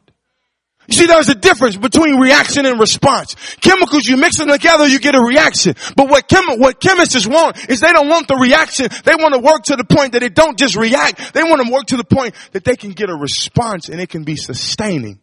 [0.90, 3.36] You see, there's a difference between reaction and response.
[3.62, 5.76] Chemicals, you mix them together, you get a reaction.
[5.96, 6.26] But what
[6.58, 8.88] what chemists want is they don't want the reaction.
[9.04, 11.36] They want to work to the point that it don't just react.
[11.36, 14.10] They want to work to the point that they can get a response and it
[14.10, 15.20] can be sustaining.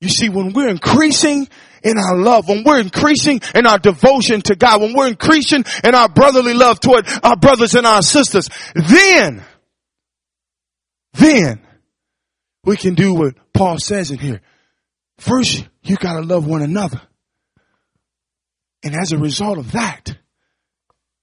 [0.00, 1.48] You see, when we're increasing
[1.82, 5.96] in our love, when we're increasing in our devotion to God, when we're increasing in
[5.96, 9.42] our brotherly love toward our brothers and our sisters, then,
[11.14, 11.60] then
[12.64, 14.40] we can do what Paul says in here.
[15.18, 17.00] First, you gotta love one another.
[18.84, 20.16] And as a result of that,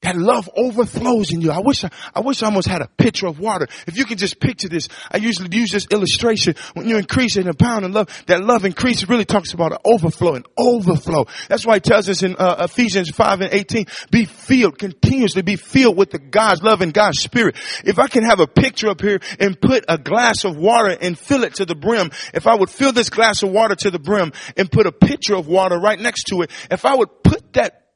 [0.01, 1.51] that love overflows in you.
[1.51, 3.67] I wish I, I wish I almost had a pitcher of water.
[3.85, 6.55] If you can just picture this, I usually use this illustration.
[6.73, 9.79] When you increase in a pound in love, that love increase really talks about an
[9.83, 11.25] overflow and overflow.
[11.49, 15.57] That's why it tells us in uh, Ephesians 5 and 18, be filled, continuously be
[15.57, 17.57] filled with the God's love and God's spirit.
[17.83, 21.19] If I can have a picture up here and put a glass of water and
[21.19, 23.99] fill it to the brim, if I would fill this glass of water to the
[23.99, 27.51] brim and put a pitcher of water right next to it, if I would put
[27.53, 27.88] that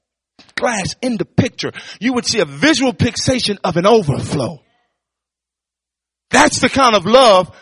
[0.55, 4.61] glass in the picture, you would see a visual fixation of an overflow.
[6.29, 7.55] That's the kind of love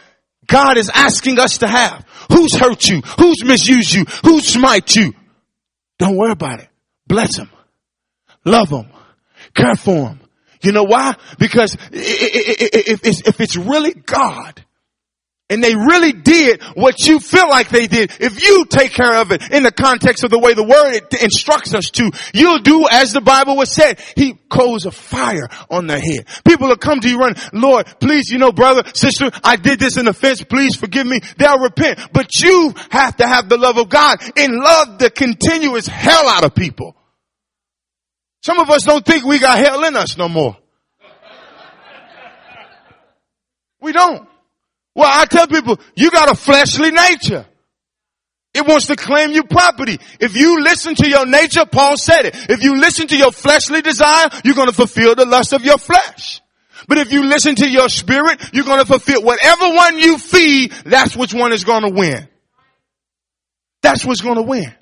[0.47, 2.05] God is asking us to have.
[2.31, 3.01] Who's hurt you?
[3.17, 4.05] Who's misused you?
[4.23, 5.13] Who's smite you?
[5.99, 6.69] Don't worry about it.
[7.07, 7.49] Bless them.
[8.45, 8.87] Love them.
[9.53, 10.21] Care for them.
[10.63, 11.15] You know why?
[11.37, 14.63] Because if it's really God,
[15.51, 19.31] and they really did what you feel like they did, if you take care of
[19.31, 23.11] it in the context of the way the word instructs us to, you'll do as
[23.11, 23.99] the Bible was said.
[24.15, 26.27] He coals a fire on their head.
[26.45, 29.97] People will come to you run, Lord, please, you know, brother, sister, I did this
[29.97, 30.41] in offense.
[30.41, 31.19] Please forgive me.
[31.37, 31.99] They'll repent.
[32.13, 36.45] But you have to have the love of God and love the continuous hell out
[36.45, 36.95] of people.
[38.41, 40.57] Some of us don't think we got hell in us no more.
[43.81, 44.30] We don't.
[44.95, 47.45] Well, I tell people, you got a fleshly nature.
[48.53, 49.97] It wants to claim you property.
[50.19, 52.35] If you listen to your nature, Paul said it.
[52.49, 55.77] If you listen to your fleshly desire, you're going to fulfill the lust of your
[55.77, 56.41] flesh.
[56.87, 60.73] But if you listen to your spirit, you're going to fulfill whatever one you feed,
[60.85, 62.27] that's which one is going to win.
[63.81, 64.73] That's what's going to win.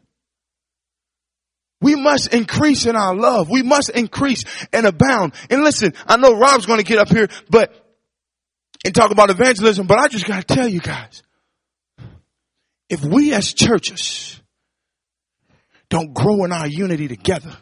[1.81, 3.49] We must increase in our love.
[3.49, 4.43] We must increase
[4.73, 5.33] and abound.
[5.49, 7.73] And listen, I know Rob's going to get up here, but
[8.85, 11.23] and talk about evangelism, but I just got to tell you guys,
[12.89, 14.39] if we as churches
[15.89, 17.55] don't grow in our unity together,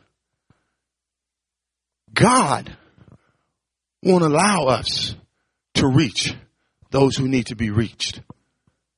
[2.14, 2.76] God
[4.04, 5.16] won't allow us
[5.76, 6.34] to reach
[6.92, 8.22] those who need to be reached.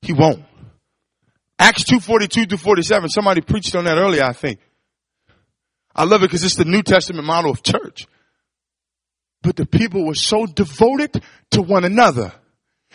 [0.01, 0.43] He won't.
[1.57, 4.59] Acts 242 to 47, somebody preached on that earlier, I think.
[5.93, 8.07] I love it because it's the New Testament model of church.
[9.41, 12.33] But the people were so devoted to one another.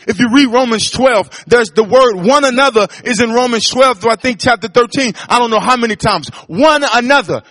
[0.07, 4.11] If you read Romans 12, there's the word one another is in Romans 12 through
[4.11, 5.15] I think chapter 13.
[5.29, 6.29] I don't know how many times.
[6.47, 7.43] One another.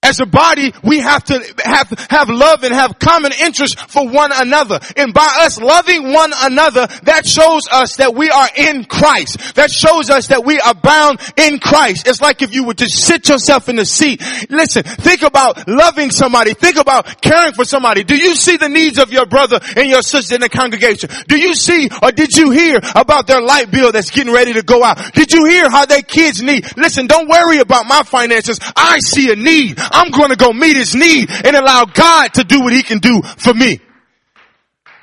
[0.00, 4.30] As a body, we have to have, have love and have common interest for one
[4.32, 4.78] another.
[4.96, 9.56] And by us loving one another, that shows us that we are in Christ.
[9.56, 12.06] That shows us that we are bound in Christ.
[12.06, 14.22] It's like if you would just sit yourself in the seat.
[14.48, 16.54] Listen, think about loving somebody.
[16.54, 18.04] Think about caring for somebody.
[18.04, 21.10] Do you see the needs of your brother and your sister in the congregation?
[21.26, 24.62] Do you see or did you hear about their light bill that's getting ready to
[24.62, 25.12] go out?
[25.14, 26.64] Did you hear how their kids need?
[26.76, 28.60] Listen, don't worry about my finances.
[28.76, 29.76] I see a need.
[29.98, 32.98] I'm going to go meet his need and allow God to do what he can
[32.98, 33.80] do for me.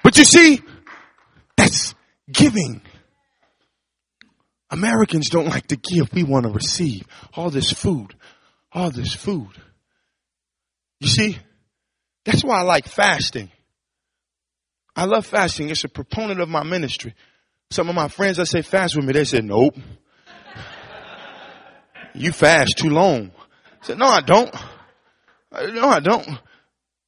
[0.04, 0.62] But you see,
[1.58, 1.94] that's
[2.32, 2.82] giving.
[4.70, 6.14] Americans don't like to give.
[6.14, 8.16] We want to receive all this food,
[8.72, 9.50] all this food.
[11.02, 11.38] You see,
[12.24, 13.52] that's why I like fasting.
[14.96, 15.70] I love fasting.
[15.70, 17.16] It's a proponent of my ministry.
[17.70, 19.12] Some of my friends, I say fast with me.
[19.12, 19.76] They said, nope.
[22.16, 23.32] you fast too long.
[23.82, 24.56] I said, no, I don't.
[25.56, 26.28] Uh, no, I don't.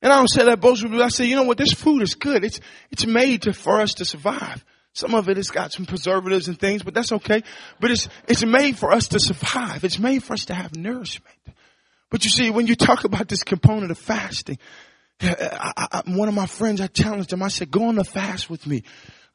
[0.02, 1.02] And I don't say that boastfully.
[1.02, 1.58] I say, you know what?
[1.58, 2.44] This food is good.
[2.44, 2.60] It's,
[2.92, 4.64] it's made to, for us to survive.
[4.94, 7.44] Some of it has got some preservatives and things, but that's okay.
[7.80, 9.84] But it's, it's made for us to survive.
[9.84, 11.36] It's made for us to have nourishment.
[12.10, 14.58] But you see, when you talk about this component of fasting,
[15.22, 17.44] uh, I, I, one of my friends, I challenged him.
[17.44, 18.84] I said, go on the fast with me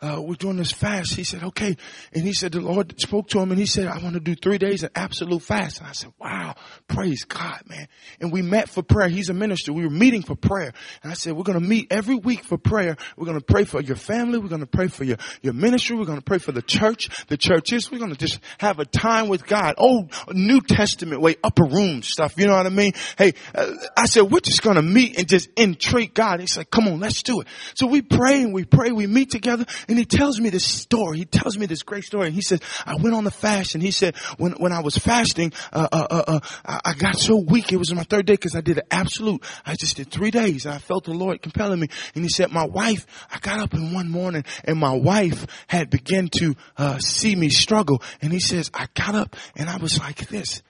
[0.03, 1.15] uh, we're doing this fast.
[1.15, 1.77] He said, okay.
[2.13, 4.35] And he said, the Lord spoke to him and he said, I want to do
[4.35, 5.79] three days of absolute fast.
[5.79, 6.57] And I said, wow,
[6.89, 7.87] praise God, man.
[8.21, 9.09] And we met for prayer.
[9.09, 9.73] He's a minister.
[9.73, 10.73] We were meeting for prayer.
[11.05, 12.97] And I said, we're going to meet every week for prayer.
[13.17, 14.39] We're going to pray for your family.
[14.39, 15.97] We're going to pray for your, your ministry.
[15.97, 17.91] We're going to pray for the church, the churches.
[17.91, 19.77] We're going to just have a time with God.
[19.79, 22.35] Oh, New Testament way, upper room stuff.
[22.37, 22.93] You know what I mean?
[23.17, 26.41] Hey, uh, I said, we're just going to meet and just entreat God.
[26.41, 27.47] He said, come on, let's do it.
[27.75, 28.91] So we pray and we pray.
[28.91, 29.65] We meet together
[29.99, 31.19] he tells me this story.
[31.19, 32.27] He tells me this great story.
[32.27, 34.97] And he says, I went on the fast and he said, when, when I was
[34.97, 37.73] fasting, uh, uh, uh, uh I got so weak.
[37.73, 39.43] It was my third day because I did an absolute.
[39.67, 40.67] I just did three days.
[40.67, 41.89] And I felt the Lord compelling me.
[42.15, 45.91] And he said, my wife, I got up in one morning and my wife had
[45.91, 48.03] begun to, uh, see me struggle.
[48.21, 50.63] And he says, I got up and I was like this.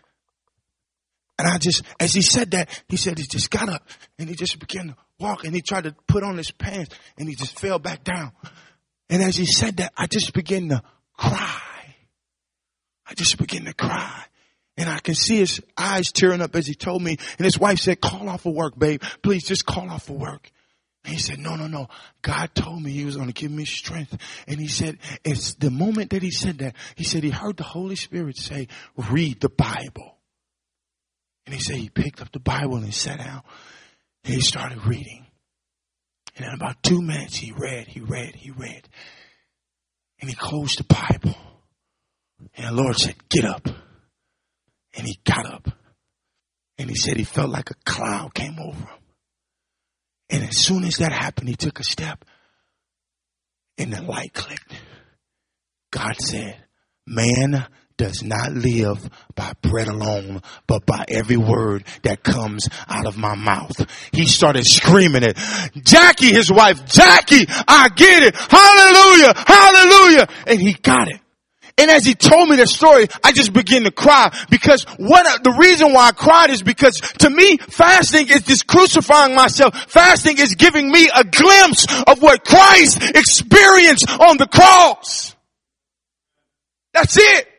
[1.39, 4.35] And I just, as he said that, he said he just got up and he
[4.35, 7.59] just began to walk and he tried to put on his pants and he just
[7.59, 8.33] fell back down.
[9.13, 10.83] And as he said that, I just began to
[11.19, 11.61] cry.
[13.07, 14.25] I just began to cry.
[14.79, 17.19] And I can see his eyes tearing up as he told me.
[17.37, 19.03] And his wife said, call off of work, babe.
[19.23, 20.51] Please just call off of work.
[21.05, 21.89] And he said, no, no, no.
[22.23, 24.17] God told me he was going to give me strength.
[24.49, 27.65] And he said, it's the moment that he said that, he said he heard the
[27.65, 30.17] Holy Spirit say, read the Bible.
[31.45, 33.43] And he said he picked up the Bible and he sat down
[34.25, 35.22] and he started reading.
[36.37, 38.89] And in about two minutes, he read, he read, he read.
[40.21, 41.37] And he closed the Bible.
[42.55, 43.67] And the Lord said, get up.
[44.95, 45.69] And he got up.
[46.79, 48.99] And he said he felt like a cloud came over him.
[50.31, 52.25] And as soon as that happened, he took a step
[53.77, 54.73] and the light clicked.
[55.91, 56.57] God said,
[57.07, 57.67] man
[58.03, 63.37] does not live by bread alone, but by every word that comes out of my
[63.37, 63.89] mouth.
[64.11, 65.39] He started screaming it.
[65.85, 68.35] Jackie, his wife, Jackie, I get it.
[68.35, 69.33] Hallelujah.
[69.37, 70.27] Hallelujah.
[70.49, 71.21] And he got it.
[71.79, 75.53] And as he told me the story, I just began to cry because what, the
[75.53, 79.77] reason why I cried is because to me, fasting is just crucifying myself.
[79.77, 85.37] Fasting is giving me a glimpse of what Christ experienced on the cross.
[86.93, 87.52] That's it.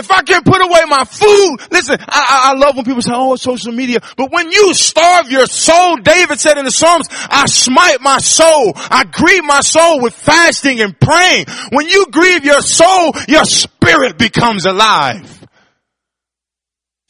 [0.00, 3.36] If I can't put away my food, listen, I, I, love when people say, oh,
[3.36, 8.00] social media, but when you starve your soul, David said in the Psalms, I smite
[8.00, 8.72] my soul.
[8.74, 11.44] I grieve my soul with fasting and praying.
[11.72, 15.40] When you grieve your soul, your spirit becomes alive.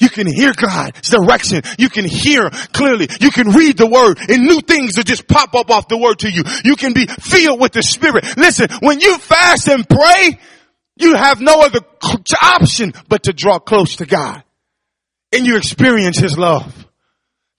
[0.00, 1.62] You can hear God's direction.
[1.78, 3.06] You can hear clearly.
[3.20, 6.20] You can read the word and new things will just pop up off the word
[6.20, 6.42] to you.
[6.64, 8.24] You can be filled with the spirit.
[8.36, 10.40] Listen, when you fast and pray,
[11.00, 11.80] you have no other
[12.42, 14.42] option but to draw close to God.
[15.32, 16.86] And you experience His love.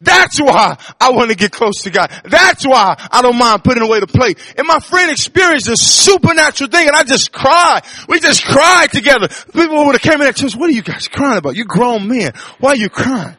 [0.02, 2.12] That's why I want to get close to God.
[2.26, 4.40] That's why I don't mind putting away the plate.
[4.58, 7.82] And my friend experienced a supernatural thing and I just cried.
[8.10, 9.28] We just cried together.
[9.54, 11.56] People would have came in and said, what are you guys crying about?
[11.56, 12.34] You grown men.
[12.60, 13.38] Why are you crying?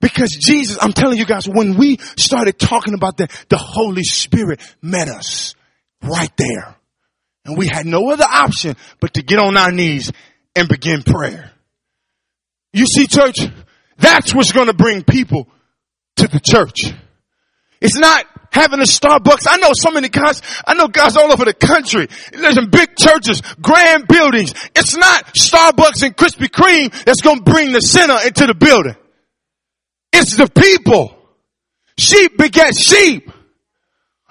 [0.00, 4.60] Because Jesus, I'm telling you guys, when we started talking about that, the Holy Spirit
[4.80, 5.54] met us
[6.02, 6.77] right there.
[7.48, 10.12] And we had no other option but to get on our knees
[10.54, 11.50] and begin prayer.
[12.74, 13.38] You see, church,
[13.96, 15.48] that's what's going to bring people
[16.16, 16.92] to the church.
[17.80, 19.46] It's not having a Starbucks.
[19.48, 22.08] I know so many guys, I know guys all over the country.
[22.32, 24.52] There's in big churches, grand buildings.
[24.76, 28.96] It's not Starbucks and Krispy Kreme that's going to bring the sinner into the building.
[30.12, 31.16] It's the people.
[31.96, 33.30] Sheep beget sheep.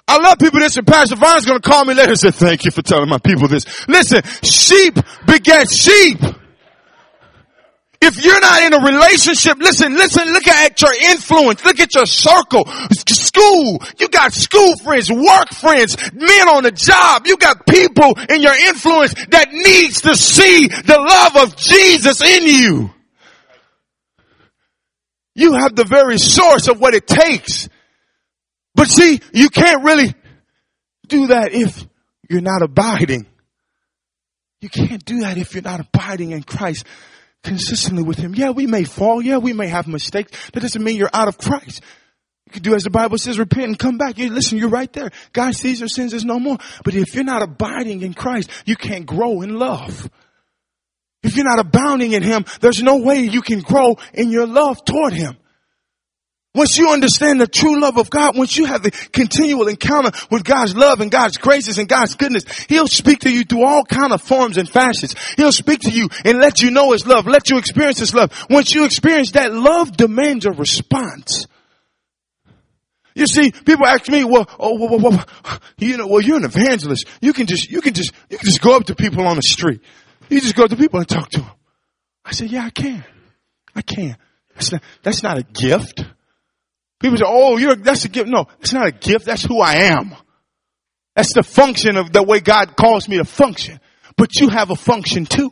[0.07, 2.71] I love people this and Pastor Vaughn's gonna call me later and say, thank you
[2.71, 3.65] for telling my people this.
[3.87, 6.19] Listen, sheep beget sheep.
[7.99, 11.65] If you're not in a relationship, listen, listen, look at your influence.
[11.65, 12.65] Look at your circle.
[12.95, 13.81] School.
[13.97, 17.25] You got school friends, work friends, men on the job.
[17.25, 22.45] You got people in your influence that needs to see the love of Jesus in
[22.45, 22.91] you.
[25.33, 27.67] You have the very source of what it takes
[28.77, 30.13] but see, you can't really
[31.07, 31.85] do that if
[32.29, 33.25] you're not abiding.
[34.61, 36.85] You can't do that if you're not abiding in Christ
[37.43, 38.35] consistently with Him.
[38.35, 39.19] Yeah, we may fall.
[39.21, 40.31] Yeah, we may have mistakes.
[40.51, 41.81] That doesn't mean you're out of Christ.
[42.45, 44.19] You can do as the Bible says, repent and come back.
[44.19, 45.09] You, listen, you're right there.
[45.33, 46.57] God sees your sins as no more.
[46.83, 50.07] But if you're not abiding in Christ, you can't grow in love.
[51.23, 54.85] If you're not abounding in Him, there's no way you can grow in your love
[54.85, 55.35] toward Him.
[56.57, 60.43] Once you understand the true love of God, once you have the continual encounter with
[60.43, 64.11] God's love and God's graces and God's goodness, He'll speak to you through all kind
[64.11, 65.13] of forms and fashions.
[65.35, 68.31] He'll speak to you and let you know His love, let you experience His love.
[68.49, 71.45] Once you experience that, love demands a response.
[73.13, 75.25] You see, people ask me, well, oh, well, well, well,
[75.77, 77.05] you know, well, you're an evangelist.
[77.21, 79.43] You can just, you can just, you can just go up to people on the
[79.43, 79.81] street.
[80.27, 81.51] You just go up to people and talk to them.
[82.25, 83.05] I said, yeah, I can.
[83.75, 84.17] I can.
[84.55, 86.03] That's not, that's not a gift.
[86.99, 88.27] People say, oh, you're, that's a gift.
[88.27, 89.25] No, it's not a gift.
[89.25, 90.15] That's who I am.
[91.15, 93.79] That's the function of the way God calls me to function.
[94.15, 95.51] But you have a function too.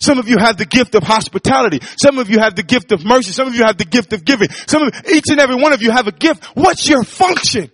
[0.00, 1.80] Some of you have the gift of hospitality.
[1.96, 3.32] Some of you have the gift of mercy.
[3.32, 4.48] Some of you have the gift of giving.
[4.50, 6.44] Some of each and every one of you have a gift.
[6.54, 7.70] What's your function?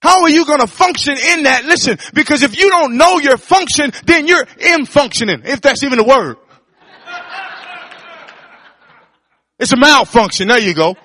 [0.00, 1.64] How are you going to function in that?
[1.64, 5.98] Listen, because if you don't know your function, then you're in functioning, if that's even
[5.98, 6.36] a word.
[9.58, 10.48] It's a malfunction.
[10.48, 10.96] There you go.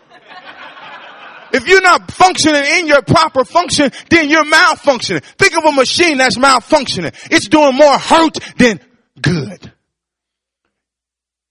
[1.51, 5.23] If you're not functioning in your proper function, then you're malfunctioning.
[5.23, 7.15] Think of a machine that's malfunctioning.
[7.31, 8.79] It's doing more hurt than
[9.21, 9.71] good.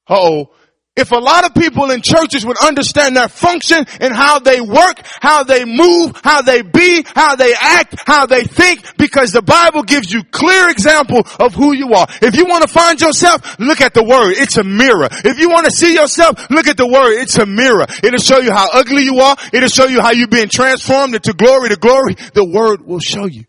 [0.09, 0.51] Oh,
[0.99, 5.01] If a lot of people in churches would understand their function and how they work,
[5.20, 9.84] how they move, how they be, how they act, how they think, because the Bible
[9.84, 12.09] gives you clear example of who you are.
[12.20, 14.32] If you want to find yourself, look at the word.
[14.32, 15.09] It's a mirror.
[15.24, 17.12] If you want to see yourself, look at the word.
[17.20, 17.86] It's a mirror.
[18.03, 19.36] It'll show you how ugly you are.
[19.53, 22.14] It'll show you how you're being transformed into glory to glory.
[22.34, 23.44] The word will show you.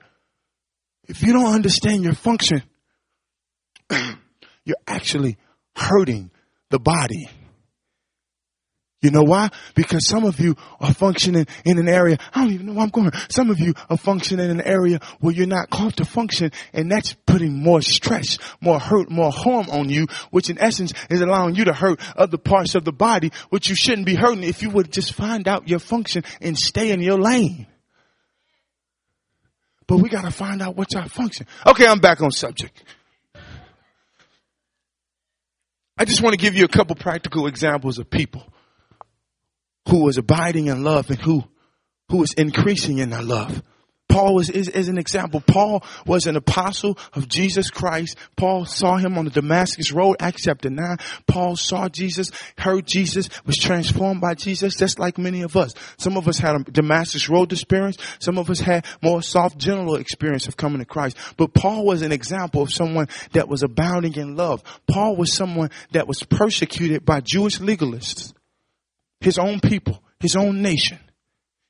[1.08, 2.62] If you don't understand your function,
[3.89, 5.38] you're actually
[5.76, 6.30] hurting
[6.70, 7.28] the body.
[9.02, 9.50] You know why?
[9.76, 12.89] Because some of you are functioning in an area, I don't even know where I'm
[12.89, 13.12] going.
[13.30, 16.91] Some of you are functioning in an area where you're not called to function and
[16.91, 21.56] that's putting more stress, more hurt, more harm on you, which in essence is allowing
[21.56, 24.70] you to hurt other parts of the body, which you shouldn't be hurting if you
[24.70, 27.68] would just find out your function and stay in your lane.
[29.88, 31.47] But we gotta find out what's our function.
[31.66, 32.84] Okay, I'm back on subject.
[35.97, 38.43] I just want to give you a couple practical examples of people
[39.90, 41.44] who was abiding in love and who,
[42.10, 43.62] who was increasing in their love.
[44.08, 45.40] Paul was, is, is an example.
[45.40, 48.18] Paul was an apostle of Jesus Christ.
[48.36, 50.98] Paul saw him on the Damascus road, Acts chapter 9.
[51.28, 55.74] Paul saw Jesus, heard Jesus, was transformed by Jesus, just like many of us.
[55.98, 57.98] Some of us had a Damascus road experience.
[58.18, 61.16] Some of us had more soft, general experience of coming to Christ.
[61.38, 64.64] But Paul was an example of someone that was abounding in love.
[64.90, 68.34] Paul was someone that was persecuted by Jewish legalists
[69.22, 70.99] his own people, his own nation.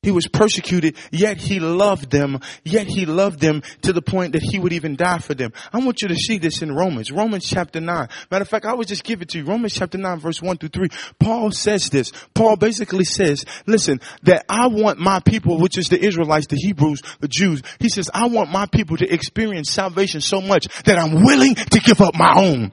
[0.02, 4.42] He was persecuted, yet he loved them, yet he loved them to the point that
[4.42, 5.52] he would even die for them.
[5.74, 8.08] I want you to see this in Romans, Romans chapter 9.
[8.32, 9.46] Matter of fact, I would just give it to you.
[9.46, 10.88] Romans chapter 9 verse 1 through 3.
[11.20, 12.14] Paul says this.
[12.34, 17.02] Paul basically says, listen, that I want my people, which is the Israelites, the Hebrews,
[17.20, 21.26] the Jews, he says, I want my people to experience salvation so much that I'm
[21.26, 22.72] willing to give up my own.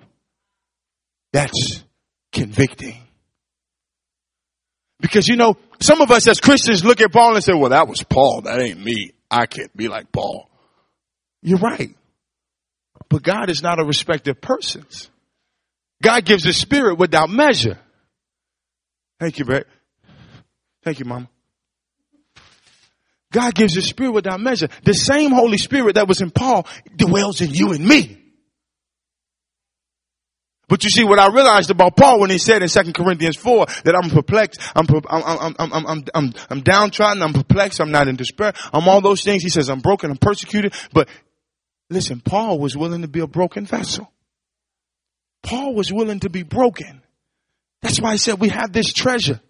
[1.32, 1.82] That's
[2.30, 3.05] convicting.
[5.00, 7.88] Because you know, some of us as Christians look at Paul and say, well, that
[7.88, 8.42] was Paul.
[8.42, 9.12] That ain't me.
[9.30, 10.48] I can't be like Paul.
[11.42, 11.94] You're right.
[13.08, 15.10] But God is not a respecter of persons.
[16.02, 17.78] God gives his spirit without measure.
[19.20, 19.66] Thank you, Brett.
[20.82, 21.28] Thank you, Mama.
[23.32, 24.68] God gives his spirit without measure.
[24.84, 28.25] The same Holy Spirit that was in Paul dwells in you and me.
[30.68, 33.66] But you see what I realized about Paul when he said in 2 Corinthians 4
[33.84, 38.16] that I'm perplexed, I'm, I'm, I'm, I'm, I'm, I'm, downtrodden, I'm perplexed, I'm not in
[38.16, 39.44] despair, I'm all those things.
[39.44, 40.74] He says I'm broken, I'm persecuted.
[40.92, 41.08] But
[41.88, 44.10] listen, Paul was willing to be a broken vessel.
[45.44, 47.02] Paul was willing to be broken.
[47.82, 49.40] That's why he said we have this treasure,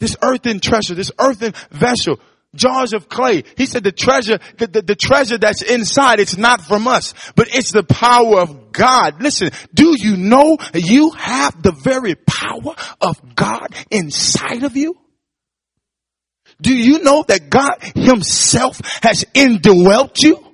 [0.00, 2.20] this earthen treasure, this earthen vessel
[2.54, 3.44] jars of clay.
[3.56, 7.48] He said the treasure, the, the, the, treasure that's inside, it's not from us, but
[7.54, 9.22] it's the power of God.
[9.22, 14.94] Listen, do you know you have the very power of God inside of you?
[16.60, 20.44] Do you know that God himself has indwelt you?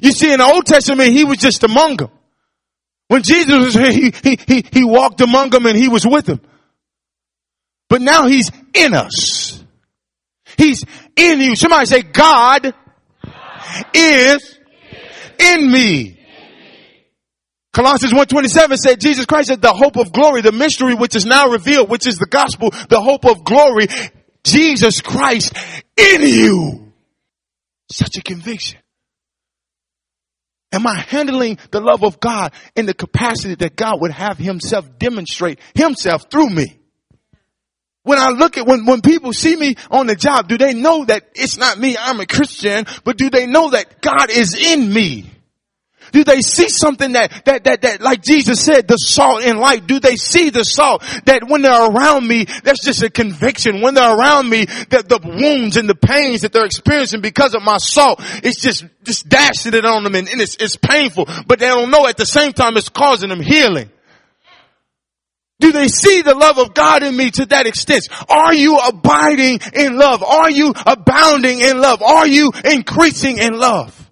[0.00, 2.10] You see, in the Old Testament, he was just among them.
[3.08, 6.26] When Jesus was here, he, he, he, he walked among them and he was with
[6.26, 6.40] them.
[7.88, 9.62] But now he's in us.
[10.56, 10.84] He's
[11.16, 11.56] in you.
[11.56, 12.74] Somebody say, God
[13.94, 14.58] is
[15.38, 16.18] in me.
[17.72, 21.48] Colossians 1.27 said Jesus Christ is the hope of glory, the mystery which is now
[21.48, 23.86] revealed, which is the gospel, the hope of glory.
[24.44, 25.54] Jesus Christ
[25.96, 26.92] in you.
[27.90, 28.78] Such a conviction.
[30.72, 34.98] Am I handling the love of God in the capacity that God would have himself
[34.98, 36.78] demonstrate himself through me?
[38.04, 41.04] When I look at, when, when people see me on the job, do they know
[41.04, 44.92] that it's not me, I'm a Christian, but do they know that God is in
[44.92, 45.32] me?
[46.10, 49.86] Do they see something that, that, that, that, like Jesus said, the salt and light?
[49.86, 53.80] Do they see the salt that when they're around me, that's just a conviction.
[53.80, 57.62] When they're around me, that the wounds and the pains that they're experiencing because of
[57.62, 61.58] my salt, it's just, just dashing it on them and, and it's, it's painful, but
[61.58, 63.90] they don't know at the same time it's causing them healing.
[65.62, 68.08] Do they see the love of God in me to that extent?
[68.28, 70.24] Are you abiding in love?
[70.24, 72.02] Are you abounding in love?
[72.02, 74.10] Are you increasing in love?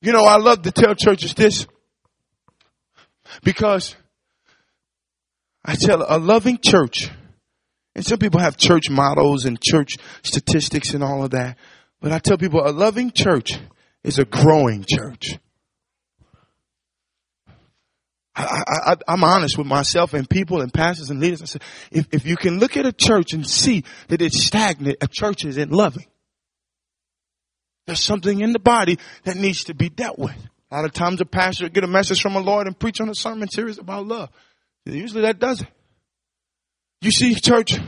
[0.00, 1.66] You know, I love to tell churches this
[3.44, 3.94] because
[5.62, 7.10] I tell a loving church,
[7.94, 11.58] and some people have church mottos and church statistics and all of that,
[12.00, 13.58] but I tell people a loving church
[14.04, 15.38] is a growing church.
[18.36, 21.42] I, am honest with myself and people and pastors and leaders.
[21.42, 24.98] I said, if, if you can look at a church and see that it's stagnant,
[25.00, 26.06] a church isn't loving.
[27.86, 30.36] There's something in the body that needs to be dealt with.
[30.70, 33.08] A lot of times a pastor get a message from a Lord and preach on
[33.08, 34.30] a sermon series about love.
[34.84, 35.68] Usually that doesn't.
[37.00, 37.78] You see, church,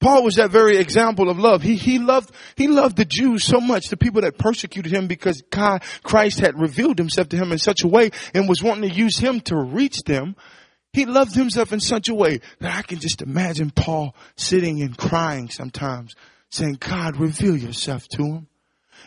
[0.00, 1.62] Paul was that very example of love.
[1.62, 5.42] He, he loved, he loved the Jews so much, the people that persecuted him because
[5.50, 8.94] God, Christ had revealed himself to him in such a way and was wanting to
[8.94, 10.36] use him to reach them.
[10.92, 14.96] He loved himself in such a way that I can just imagine Paul sitting and
[14.96, 16.14] crying sometimes
[16.50, 18.48] saying, God, reveal yourself to him.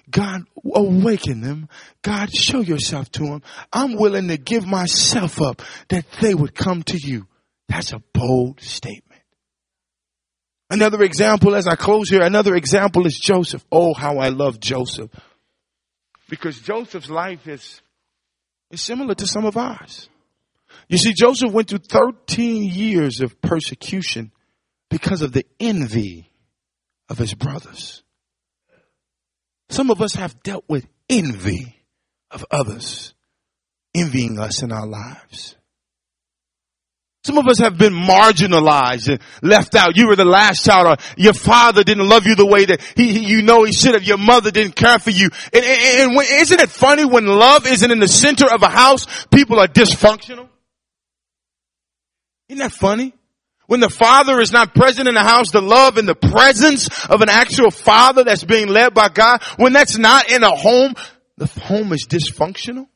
[0.09, 1.69] God, awaken them.
[2.01, 3.43] God, show yourself to them.
[3.71, 7.27] I'm willing to give myself up that they would come to you.
[7.67, 9.08] That's a bold statement.
[10.69, 13.65] Another example as I close here, another example is Joseph.
[13.71, 15.09] Oh, how I love Joseph.
[16.29, 17.81] Because Joseph's life is,
[18.69, 20.09] is similar to some of ours.
[20.87, 24.31] You see, Joseph went through 13 years of persecution
[24.89, 26.29] because of the envy
[27.09, 28.03] of his brothers.
[29.69, 31.75] Some of us have dealt with envy
[32.29, 33.13] of others,
[33.95, 35.55] envying us in our lives.
[37.29, 39.95] Some of us have been marginalized and left out.
[39.95, 43.13] You were the last child or your father didn't love you the way that he,
[43.13, 44.01] he you know he should have.
[44.01, 45.29] Your mother didn't care for you.
[45.53, 48.67] And, and, and when, isn't it funny when love isn't in the center of a
[48.67, 50.49] house, people are dysfunctional?
[52.47, 53.13] Isn't that funny?
[53.67, 57.21] When the father is not present in the house, the love and the presence of
[57.21, 60.95] an actual father that's being led by God, when that's not in a home,
[61.37, 62.87] the home is dysfunctional.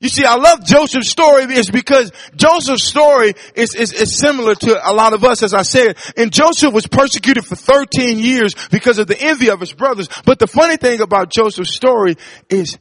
[0.00, 4.80] You see, I love Joseph's story is because Joseph's story is, is, is similar to
[4.82, 5.98] a lot of us, as I said.
[6.16, 10.08] And Joseph was persecuted for 13 years because of the envy of his brothers.
[10.24, 12.16] But the funny thing about Joseph's story
[12.48, 12.78] is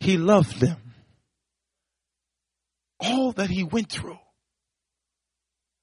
[0.00, 0.78] he loved them.
[2.98, 4.18] All that he went through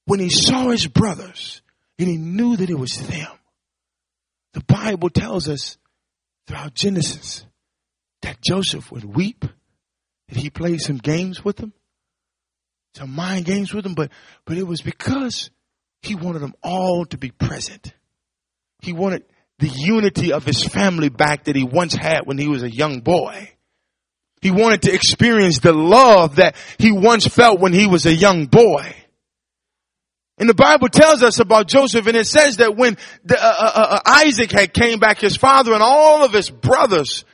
[0.06, 1.62] when he saw his brothers
[2.00, 3.32] and he knew that it was them,
[4.54, 5.78] the Bible tells us
[6.48, 7.46] throughout Genesis
[8.24, 9.46] that Joseph would weep,
[10.38, 11.74] he played some games with them,
[12.96, 14.12] some mind games with them, but,
[14.46, 15.50] but it was because
[16.02, 17.94] he wanted them all to be present.
[18.82, 19.26] He wanted
[19.60, 23.02] the unity of his family back that he once had when he was a young
[23.02, 23.52] boy.
[24.42, 28.46] He wanted to experience the love that he once felt when he was a young
[28.46, 28.96] boy.
[30.38, 33.72] And the Bible tells us about Joseph and it says that when the, uh, uh,
[33.76, 37.26] uh, Isaac had came back, his father and all of his brothers,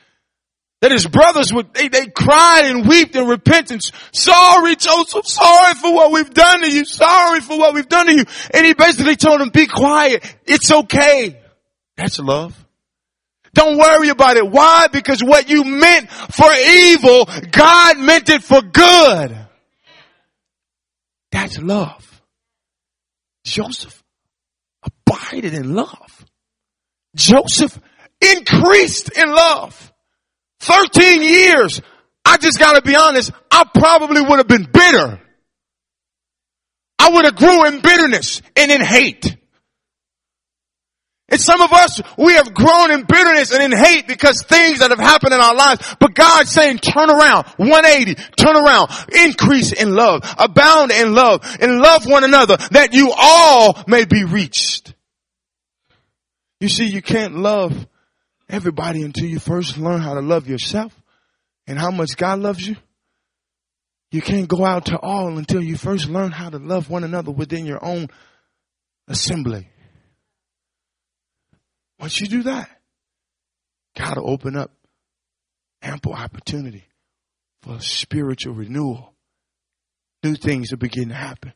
[0.86, 3.90] that his brothers would, they, they cried and wept in repentance.
[4.12, 6.86] Sorry, Joseph, sorry for what we've done to you.
[6.86, 8.24] Sorry for what we've done to you.
[8.54, 10.24] And he basically told them, be quiet.
[10.46, 11.42] It's okay.
[11.98, 12.56] That's love.
[13.56, 14.48] Don't worry about it.
[14.48, 14.86] Why?
[14.92, 19.36] Because what you meant for evil, God meant it for good.
[21.32, 22.22] That's love.
[23.44, 24.04] Joseph
[24.84, 26.26] abided in love.
[27.16, 27.80] Joseph
[28.22, 29.94] increased in love.
[30.66, 31.82] 13 years.
[32.24, 33.32] I just gotta be honest.
[33.52, 35.22] I probably would have been bitter.
[36.98, 39.38] I would have grew in bitterness and in hate.
[41.28, 44.92] And some of us, we have grown in bitterness and in hate because things that
[44.92, 45.96] have happened in our lives.
[46.00, 51.80] But God's saying, turn around, 180, turn around, increase in love, abound in love, and
[51.80, 54.94] love one another that you all may be reached.
[56.60, 57.88] You see, you can't love
[58.50, 60.94] everybody until you first learn how to love yourself
[61.68, 62.76] and how much God loves you.
[64.12, 67.32] You can't go out to all until you first learn how to love one another
[67.32, 68.08] within your own
[69.08, 69.70] assembly.
[72.00, 72.70] Once you do that,
[73.98, 74.72] God will open up
[75.82, 76.86] ample opportunity
[77.62, 79.14] for spiritual renewal.
[80.24, 81.54] New things will begin to happen.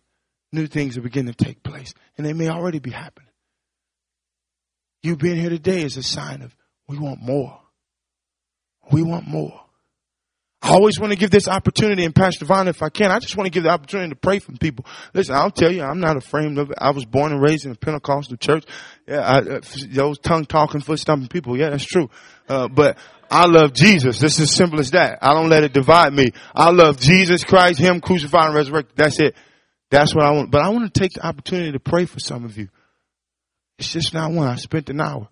[0.52, 1.94] New things will begin to take place.
[2.18, 3.30] And they may already be happening.
[5.02, 6.56] You being here today is a sign of
[6.90, 7.60] we want more.
[8.92, 9.62] We want more.
[10.62, 13.38] I always want to give this opportunity, and Pastor Vaughn, if I can, I just
[13.38, 14.86] want to give the opportunity to pray for people.
[15.14, 16.78] Listen, I'll tell you, I'm not afraid of it.
[16.78, 18.66] I was born and raised in a Pentecostal church.
[19.08, 21.58] Yeah, I, uh, those tongue talking, foot stomping people.
[21.58, 22.10] Yeah, that's true.
[22.50, 22.98] Uh, but
[23.32, 24.20] I love Jesus.
[24.20, 25.20] This is as simple as that.
[25.22, 26.32] I don't let it divide me.
[26.54, 28.98] I love Jesus Christ, Him crucified and resurrected.
[28.98, 29.36] That's it.
[29.92, 30.52] That's what I want.
[30.52, 32.68] But I want to take the opportunity to pray for some of you.
[33.78, 34.48] It's just not one.
[34.48, 35.30] I spent an hour,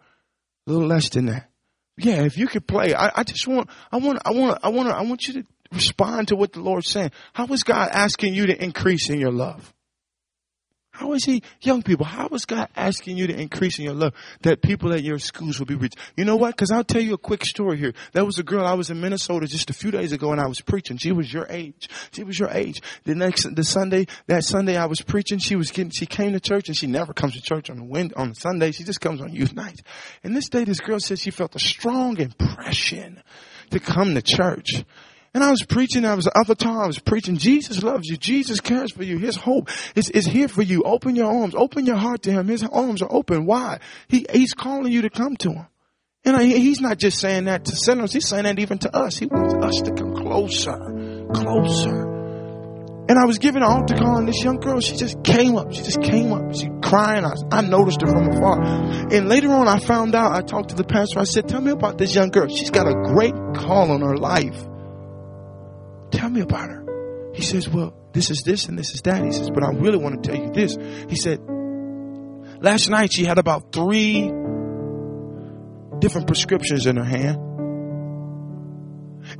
[0.67, 1.49] a little less than that.
[1.97, 4.89] Yeah, if you could play, I, I just want, I want, I want, I want,
[4.89, 7.11] I want you to respond to what the Lord's saying.
[7.33, 9.73] How is God asking you to increase in your love?
[10.97, 14.13] How is he, young people, how is God asking you to increase in your love
[14.41, 15.95] that people at your schools will be reached?
[16.15, 16.57] You know what?
[16.57, 17.93] Cause I'll tell you a quick story here.
[18.13, 20.47] There was a girl, I was in Minnesota just a few days ago and I
[20.47, 20.97] was preaching.
[20.97, 21.87] She was your age.
[22.13, 22.81] She was your age.
[23.03, 26.39] The next, the Sunday, that Sunday I was preaching, she was getting, she came to
[26.39, 28.71] church and she never comes to church on the wind, on Sunday.
[28.71, 29.83] She just comes on youth night.
[30.23, 33.21] And this day this girl said she felt a strong impression
[33.69, 34.83] to come to church.
[35.33, 38.59] And I was preaching, I was other time I was preaching, Jesus loves you, Jesus
[38.59, 40.83] cares for you, His hope is, is here for you.
[40.83, 42.47] Open your arms, open your heart to Him.
[42.47, 43.45] His arms are open.
[43.45, 43.79] Why?
[44.07, 45.67] He, he's calling you to come to Him.
[46.25, 49.17] And I, he's not just saying that to sinners, he's saying that even to us.
[49.17, 50.77] He wants us to come closer,
[51.33, 52.17] closer.
[53.09, 55.71] And I was giving an altar call and this young girl, she just came up.
[55.71, 56.53] She just came up.
[56.53, 57.23] She crying.
[57.23, 58.61] I, I noticed her from afar.
[59.13, 61.19] And later on I found out, I talked to the pastor.
[61.19, 62.49] I said, tell me about this young girl.
[62.49, 64.61] She's got a great call on her life.
[66.11, 67.31] Tell me about her.
[67.33, 69.23] He says, well, this is this and this is that.
[69.23, 70.75] He says, but I really want to tell you this.
[71.09, 71.39] He said,
[72.61, 74.31] last night she had about three
[75.99, 77.37] different prescriptions in her hand.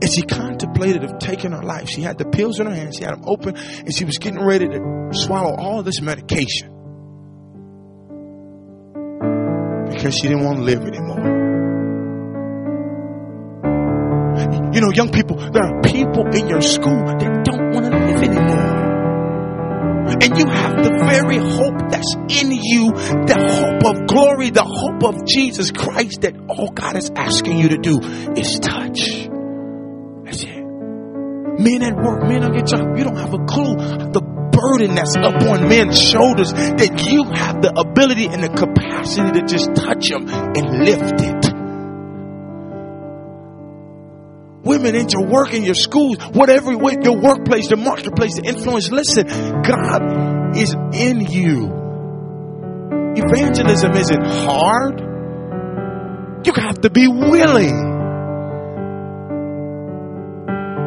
[0.02, 1.90] And she contemplated of taking her life.
[1.90, 2.94] She had the pills in her hand.
[2.94, 6.74] She had them open and she was getting ready to swallow all this medication.
[9.90, 11.07] Because she didn't want to live anymore.
[14.78, 18.22] You know, young people, there are people in your school that don't want to live
[18.22, 18.78] anymore.
[20.22, 25.02] And you have the very hope that's in you, the hope of glory, the hope
[25.04, 28.00] of Jesus Christ that all God is asking you to do
[28.38, 29.26] is touch.
[30.26, 30.62] That's it.
[31.58, 33.78] Men at work, men on your job, you don't have a clue
[34.14, 39.40] the burden that's up on men's shoulders that you have the ability and the capacity
[39.40, 41.37] to just touch them and lift it.
[44.68, 48.92] Women in your work, in your schools, whatever, your workplace, the marketplace, the influence.
[48.92, 49.26] Listen,
[49.64, 51.74] God is in you.
[53.16, 55.00] Evangelism isn't hard.
[56.46, 57.96] You have to be willing.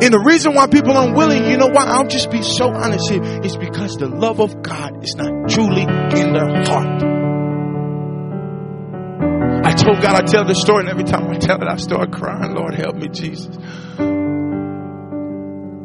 [0.02, 1.84] And the reason why people are unwilling, you know why?
[1.84, 5.82] I'll just be so honest here, is because the love of God is not truly
[5.82, 7.19] in their heart.
[9.70, 12.10] I told God I tell this story, and every time I tell it, I start
[12.10, 12.56] crying.
[12.56, 13.56] Lord, help me, Jesus.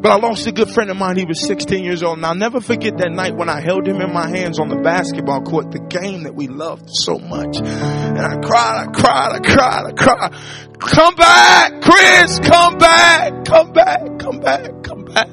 [0.02, 1.16] But I lost a good friend of mine.
[1.16, 2.18] He was 16 years old.
[2.18, 4.74] And I'll never forget that night when I held him in my hands on the
[4.74, 7.58] basketball court, the game that we loved so much.
[7.58, 10.32] And I cried, I cried, I cried, I cried.
[10.80, 15.28] Come back, Chris, come back, come back, come back, come back.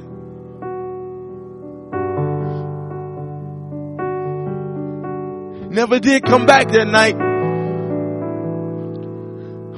[5.72, 7.32] Never did come back that night.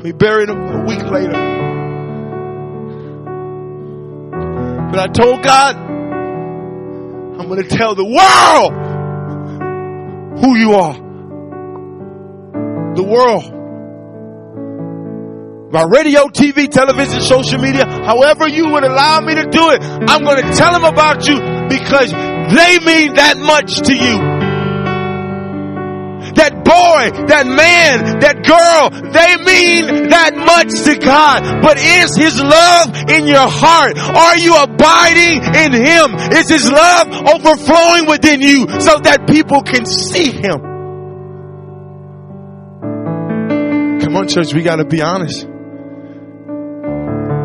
[0.06, 1.34] We buried him a week later.
[4.92, 8.72] But I told God, I'm going to tell the world
[10.40, 10.94] who you are.
[12.94, 13.52] The world.
[15.72, 20.24] By radio, TV, television, social media, however you would allow me to do it, I'm
[20.24, 24.35] going to tell them about you because they mean that much to you
[26.36, 31.62] that boy, that man, that girl, they mean that much to God.
[31.62, 33.98] But is His love in your heart?
[33.98, 36.16] Are you abiding in Him?
[36.38, 40.76] Is His love overflowing within you so that people can see Him?
[44.02, 45.42] Come on, church, we got to be honest.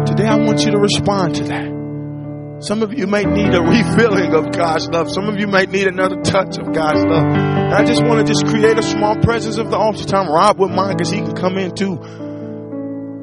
[0.07, 1.70] Today I want you to respond to that.
[2.61, 5.11] Some of you may need a refilling of God's love.
[5.11, 7.25] Some of you might need another touch of God's love.
[7.25, 10.29] And I just want to just create a small presence of the altar time.
[10.29, 11.97] Rob with mine because he can come in too.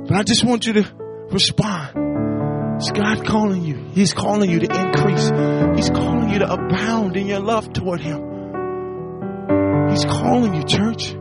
[0.08, 0.92] But I just want you to
[1.30, 2.78] respond.
[2.78, 3.76] It's God calling you.
[3.94, 5.30] He's calling you to increase.
[5.78, 8.22] He's calling you to abound in your love toward Him.
[9.90, 11.16] He's calling you, church.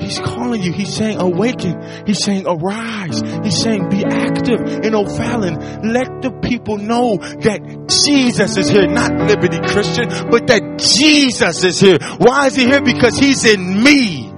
[0.00, 0.72] He's calling you.
[0.72, 2.06] He's saying awaken.
[2.06, 3.20] He's saying arise.
[3.44, 5.54] He's saying be active in O'Fallon.
[5.92, 8.86] Let the people know that Jesus is here.
[8.86, 11.98] Not Liberty Christian, but that Jesus is here.
[12.18, 12.82] Why is he here?
[12.82, 14.30] Because he's in me.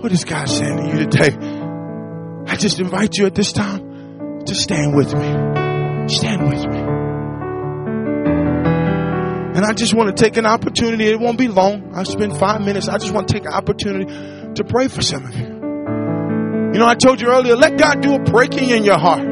[0.00, 1.34] What is God saying to you today?
[2.46, 6.08] I just invite you at this time to stand with me.
[6.08, 6.75] Stand with me.
[9.56, 11.06] And I just want to take an opportunity.
[11.06, 11.92] It won't be long.
[11.94, 12.88] I'll spend five minutes.
[12.88, 14.04] I just want to take an opportunity
[14.54, 15.46] to pray for some of you.
[15.46, 19.24] You know, I told you earlier, let God do a breaking in your heart.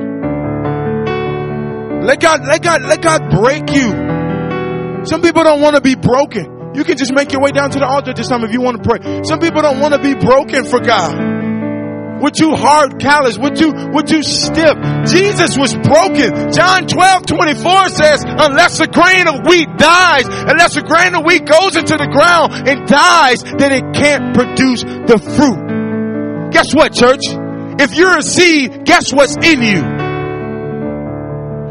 [2.05, 5.05] Let God, let God, let God break you.
[5.05, 6.73] Some people don't want to be broken.
[6.75, 8.83] You can just make your way down to the altar this time if you want
[8.83, 9.25] to pray.
[9.25, 11.34] Some people don't want to be broken for God.
[12.25, 13.37] We're too hard, callous.
[13.37, 14.79] We're too, we're too stiff.
[15.13, 16.53] Jesus was broken.
[16.53, 21.45] John 12, 24 says, unless a grain of wheat dies, unless a grain of wheat
[21.45, 26.51] goes into the ground and dies, then it can't produce the fruit.
[26.51, 27.21] Guess what, church?
[27.79, 29.83] If you're a seed, guess what's in you?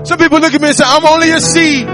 [0.05, 1.87] Some people look at me and say, I'm only a seed.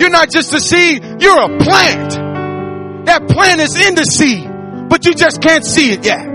[0.00, 3.04] You're not just a seed, you're a plant.
[3.04, 4.48] That plant is in the seed,
[4.88, 6.27] but you just can't see it yet.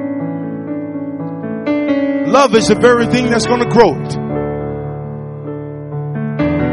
[2.34, 4.18] Love is the very thing that's going to grow it.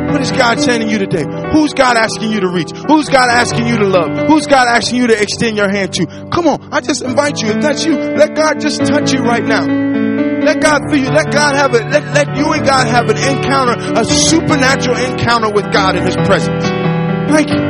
[0.08, 1.20] What is God saying to you today?
[1.52, 2.72] Who's God asking you to reach?
[2.88, 4.26] Who's God asking you to love?
[4.26, 6.06] Who's God asking you to extend your hand to?
[6.32, 7.48] Come on, I just invite you.
[7.48, 9.68] If that's you, let God just touch you right now.
[10.40, 11.10] Let God feel you.
[11.10, 11.84] Let God have it.
[11.92, 16.16] Let, let you and God have an encounter, a supernatural encounter with God in His
[16.16, 16.64] presence.
[17.28, 17.60] Thank you.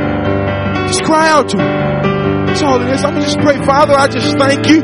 [0.86, 2.46] Just cry out to Him.
[2.46, 3.02] That's all it is.
[3.02, 3.94] I'm gonna just pray, Father.
[3.94, 4.78] I just thank you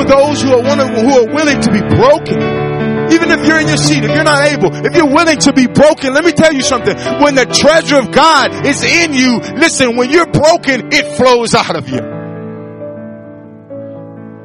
[0.00, 2.70] for those who are who are willing to be broken.
[3.12, 5.66] Even if you're in your seat, if you're not able, if you're willing to be
[5.66, 6.96] broken, let me tell you something.
[7.20, 11.76] When the treasure of God is in you, listen, when you're broken, it flows out
[11.76, 11.98] of you.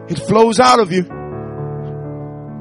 [0.10, 1.03] It flows out of you.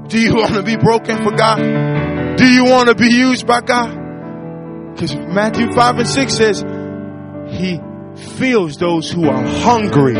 [0.09, 2.37] Do you want to be broken for God?
[2.37, 4.93] Do you want to be used by God?
[4.93, 6.65] Because Matthew 5 and 6 says,
[7.49, 7.81] He
[8.39, 10.15] fills those who are hungry,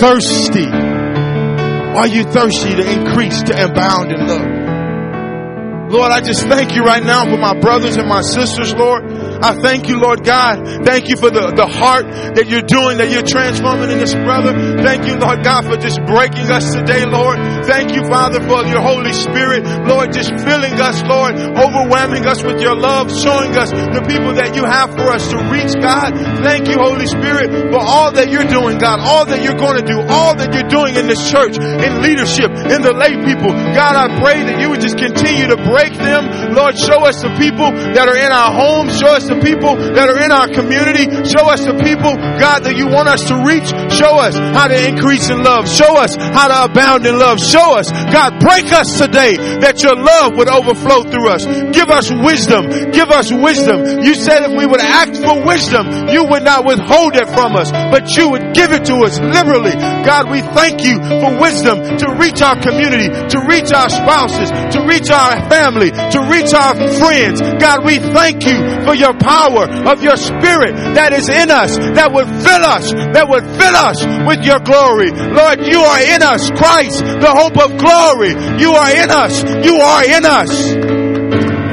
[0.00, 5.90] thirsty, are you thirsty to increase, to abound in love?
[5.90, 9.04] Lord, I just thank you right now for my brothers and my sisters, Lord.
[9.42, 10.84] I thank you, Lord God.
[10.84, 14.50] Thank you for the, the heart that you're doing, that you're transforming in this brother.
[14.82, 17.38] Thank you, Lord God, for just breaking us today, Lord.
[17.62, 22.58] Thank you, Father, for your Holy Spirit, Lord, just filling us, Lord, overwhelming us with
[22.58, 26.18] your love, showing us the people that you have for us to reach, God.
[26.42, 29.86] Thank you, Holy Spirit, for all that you're doing, God, all that you're going to
[29.86, 33.54] do, all that you're doing in this church, in leadership, in the lay people.
[33.54, 36.54] God, I pray that you would just continue to break them.
[36.58, 38.98] Lord, show us the people that are in our homes.
[38.98, 41.06] Show us the people that are in our community.
[41.28, 43.68] Show us the people, God, that you want us to reach.
[43.92, 45.68] Show us how to increase in love.
[45.68, 47.38] Show us how to abound in love.
[47.38, 51.44] Show us, God, break us today that your love would overflow through us.
[51.76, 52.90] Give us wisdom.
[52.90, 54.00] Give us wisdom.
[54.02, 57.70] You said if we would ask for wisdom, you would not withhold it from us,
[57.70, 59.76] but you would give it to us liberally.
[60.04, 64.80] God, we thank you for wisdom to reach our community, to reach our spouses, to
[64.88, 67.40] reach our family, to reach our friends.
[67.60, 68.56] God, we thank you
[68.86, 73.26] for your power of your spirit that is in us, that would fill us, that
[73.28, 75.10] would fill us with your glory.
[75.10, 78.32] Lord, you are in us, Christ, the hope of glory.
[78.60, 79.42] You are in us.
[79.64, 80.50] You are in us.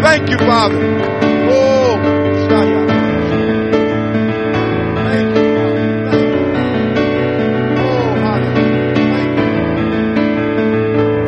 [0.02, 0.80] Thank you, Father.
[1.50, 1.98] Oh.
[2.52, 2.86] Oh.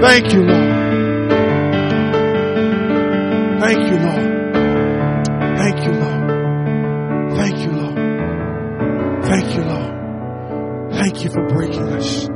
[0.01, 0.67] Thank you, Lord.
[3.59, 4.26] Thank you, Lord.
[11.17, 12.27] Thank you for breaking us.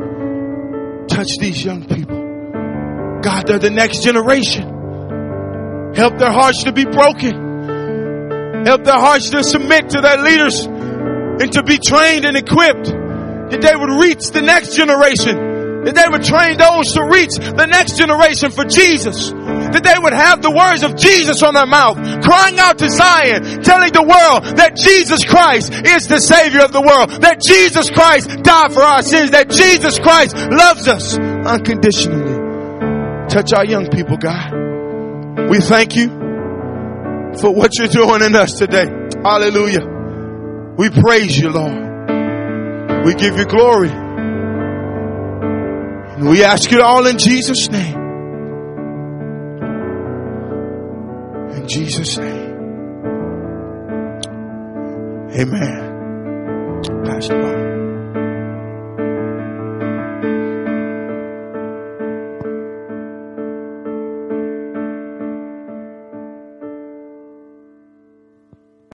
[1.08, 3.22] Touch these young people.
[3.22, 4.64] God, they're the next generation.
[5.94, 8.66] Help their hearts to be broken.
[8.66, 13.62] Help their hearts to submit to their leaders and to be trained and equipped that
[13.62, 15.84] they would reach the next generation.
[15.86, 19.30] That they would train those to reach the next generation for Jesus
[19.74, 23.63] that they would have the words of Jesus on their mouth, crying out to Zion,
[23.63, 28.43] telling the world that Jesus Christ is the Savior of the world, that Jesus Christ
[28.43, 32.39] died for our sins, that Jesus Christ loves us unconditionally.
[33.30, 35.49] Touch our young people, God.
[35.49, 36.09] We thank you
[37.39, 38.88] for what you're doing in us today.
[39.24, 39.86] Hallelujah.
[40.78, 43.05] We praise you, Lord.
[43.05, 43.89] We give you glory.
[46.22, 48.01] And we ask it all in Jesus' name.
[51.54, 52.52] In Jesus' name.
[55.34, 57.04] Amen.
[57.06, 57.81] Pastor Bob.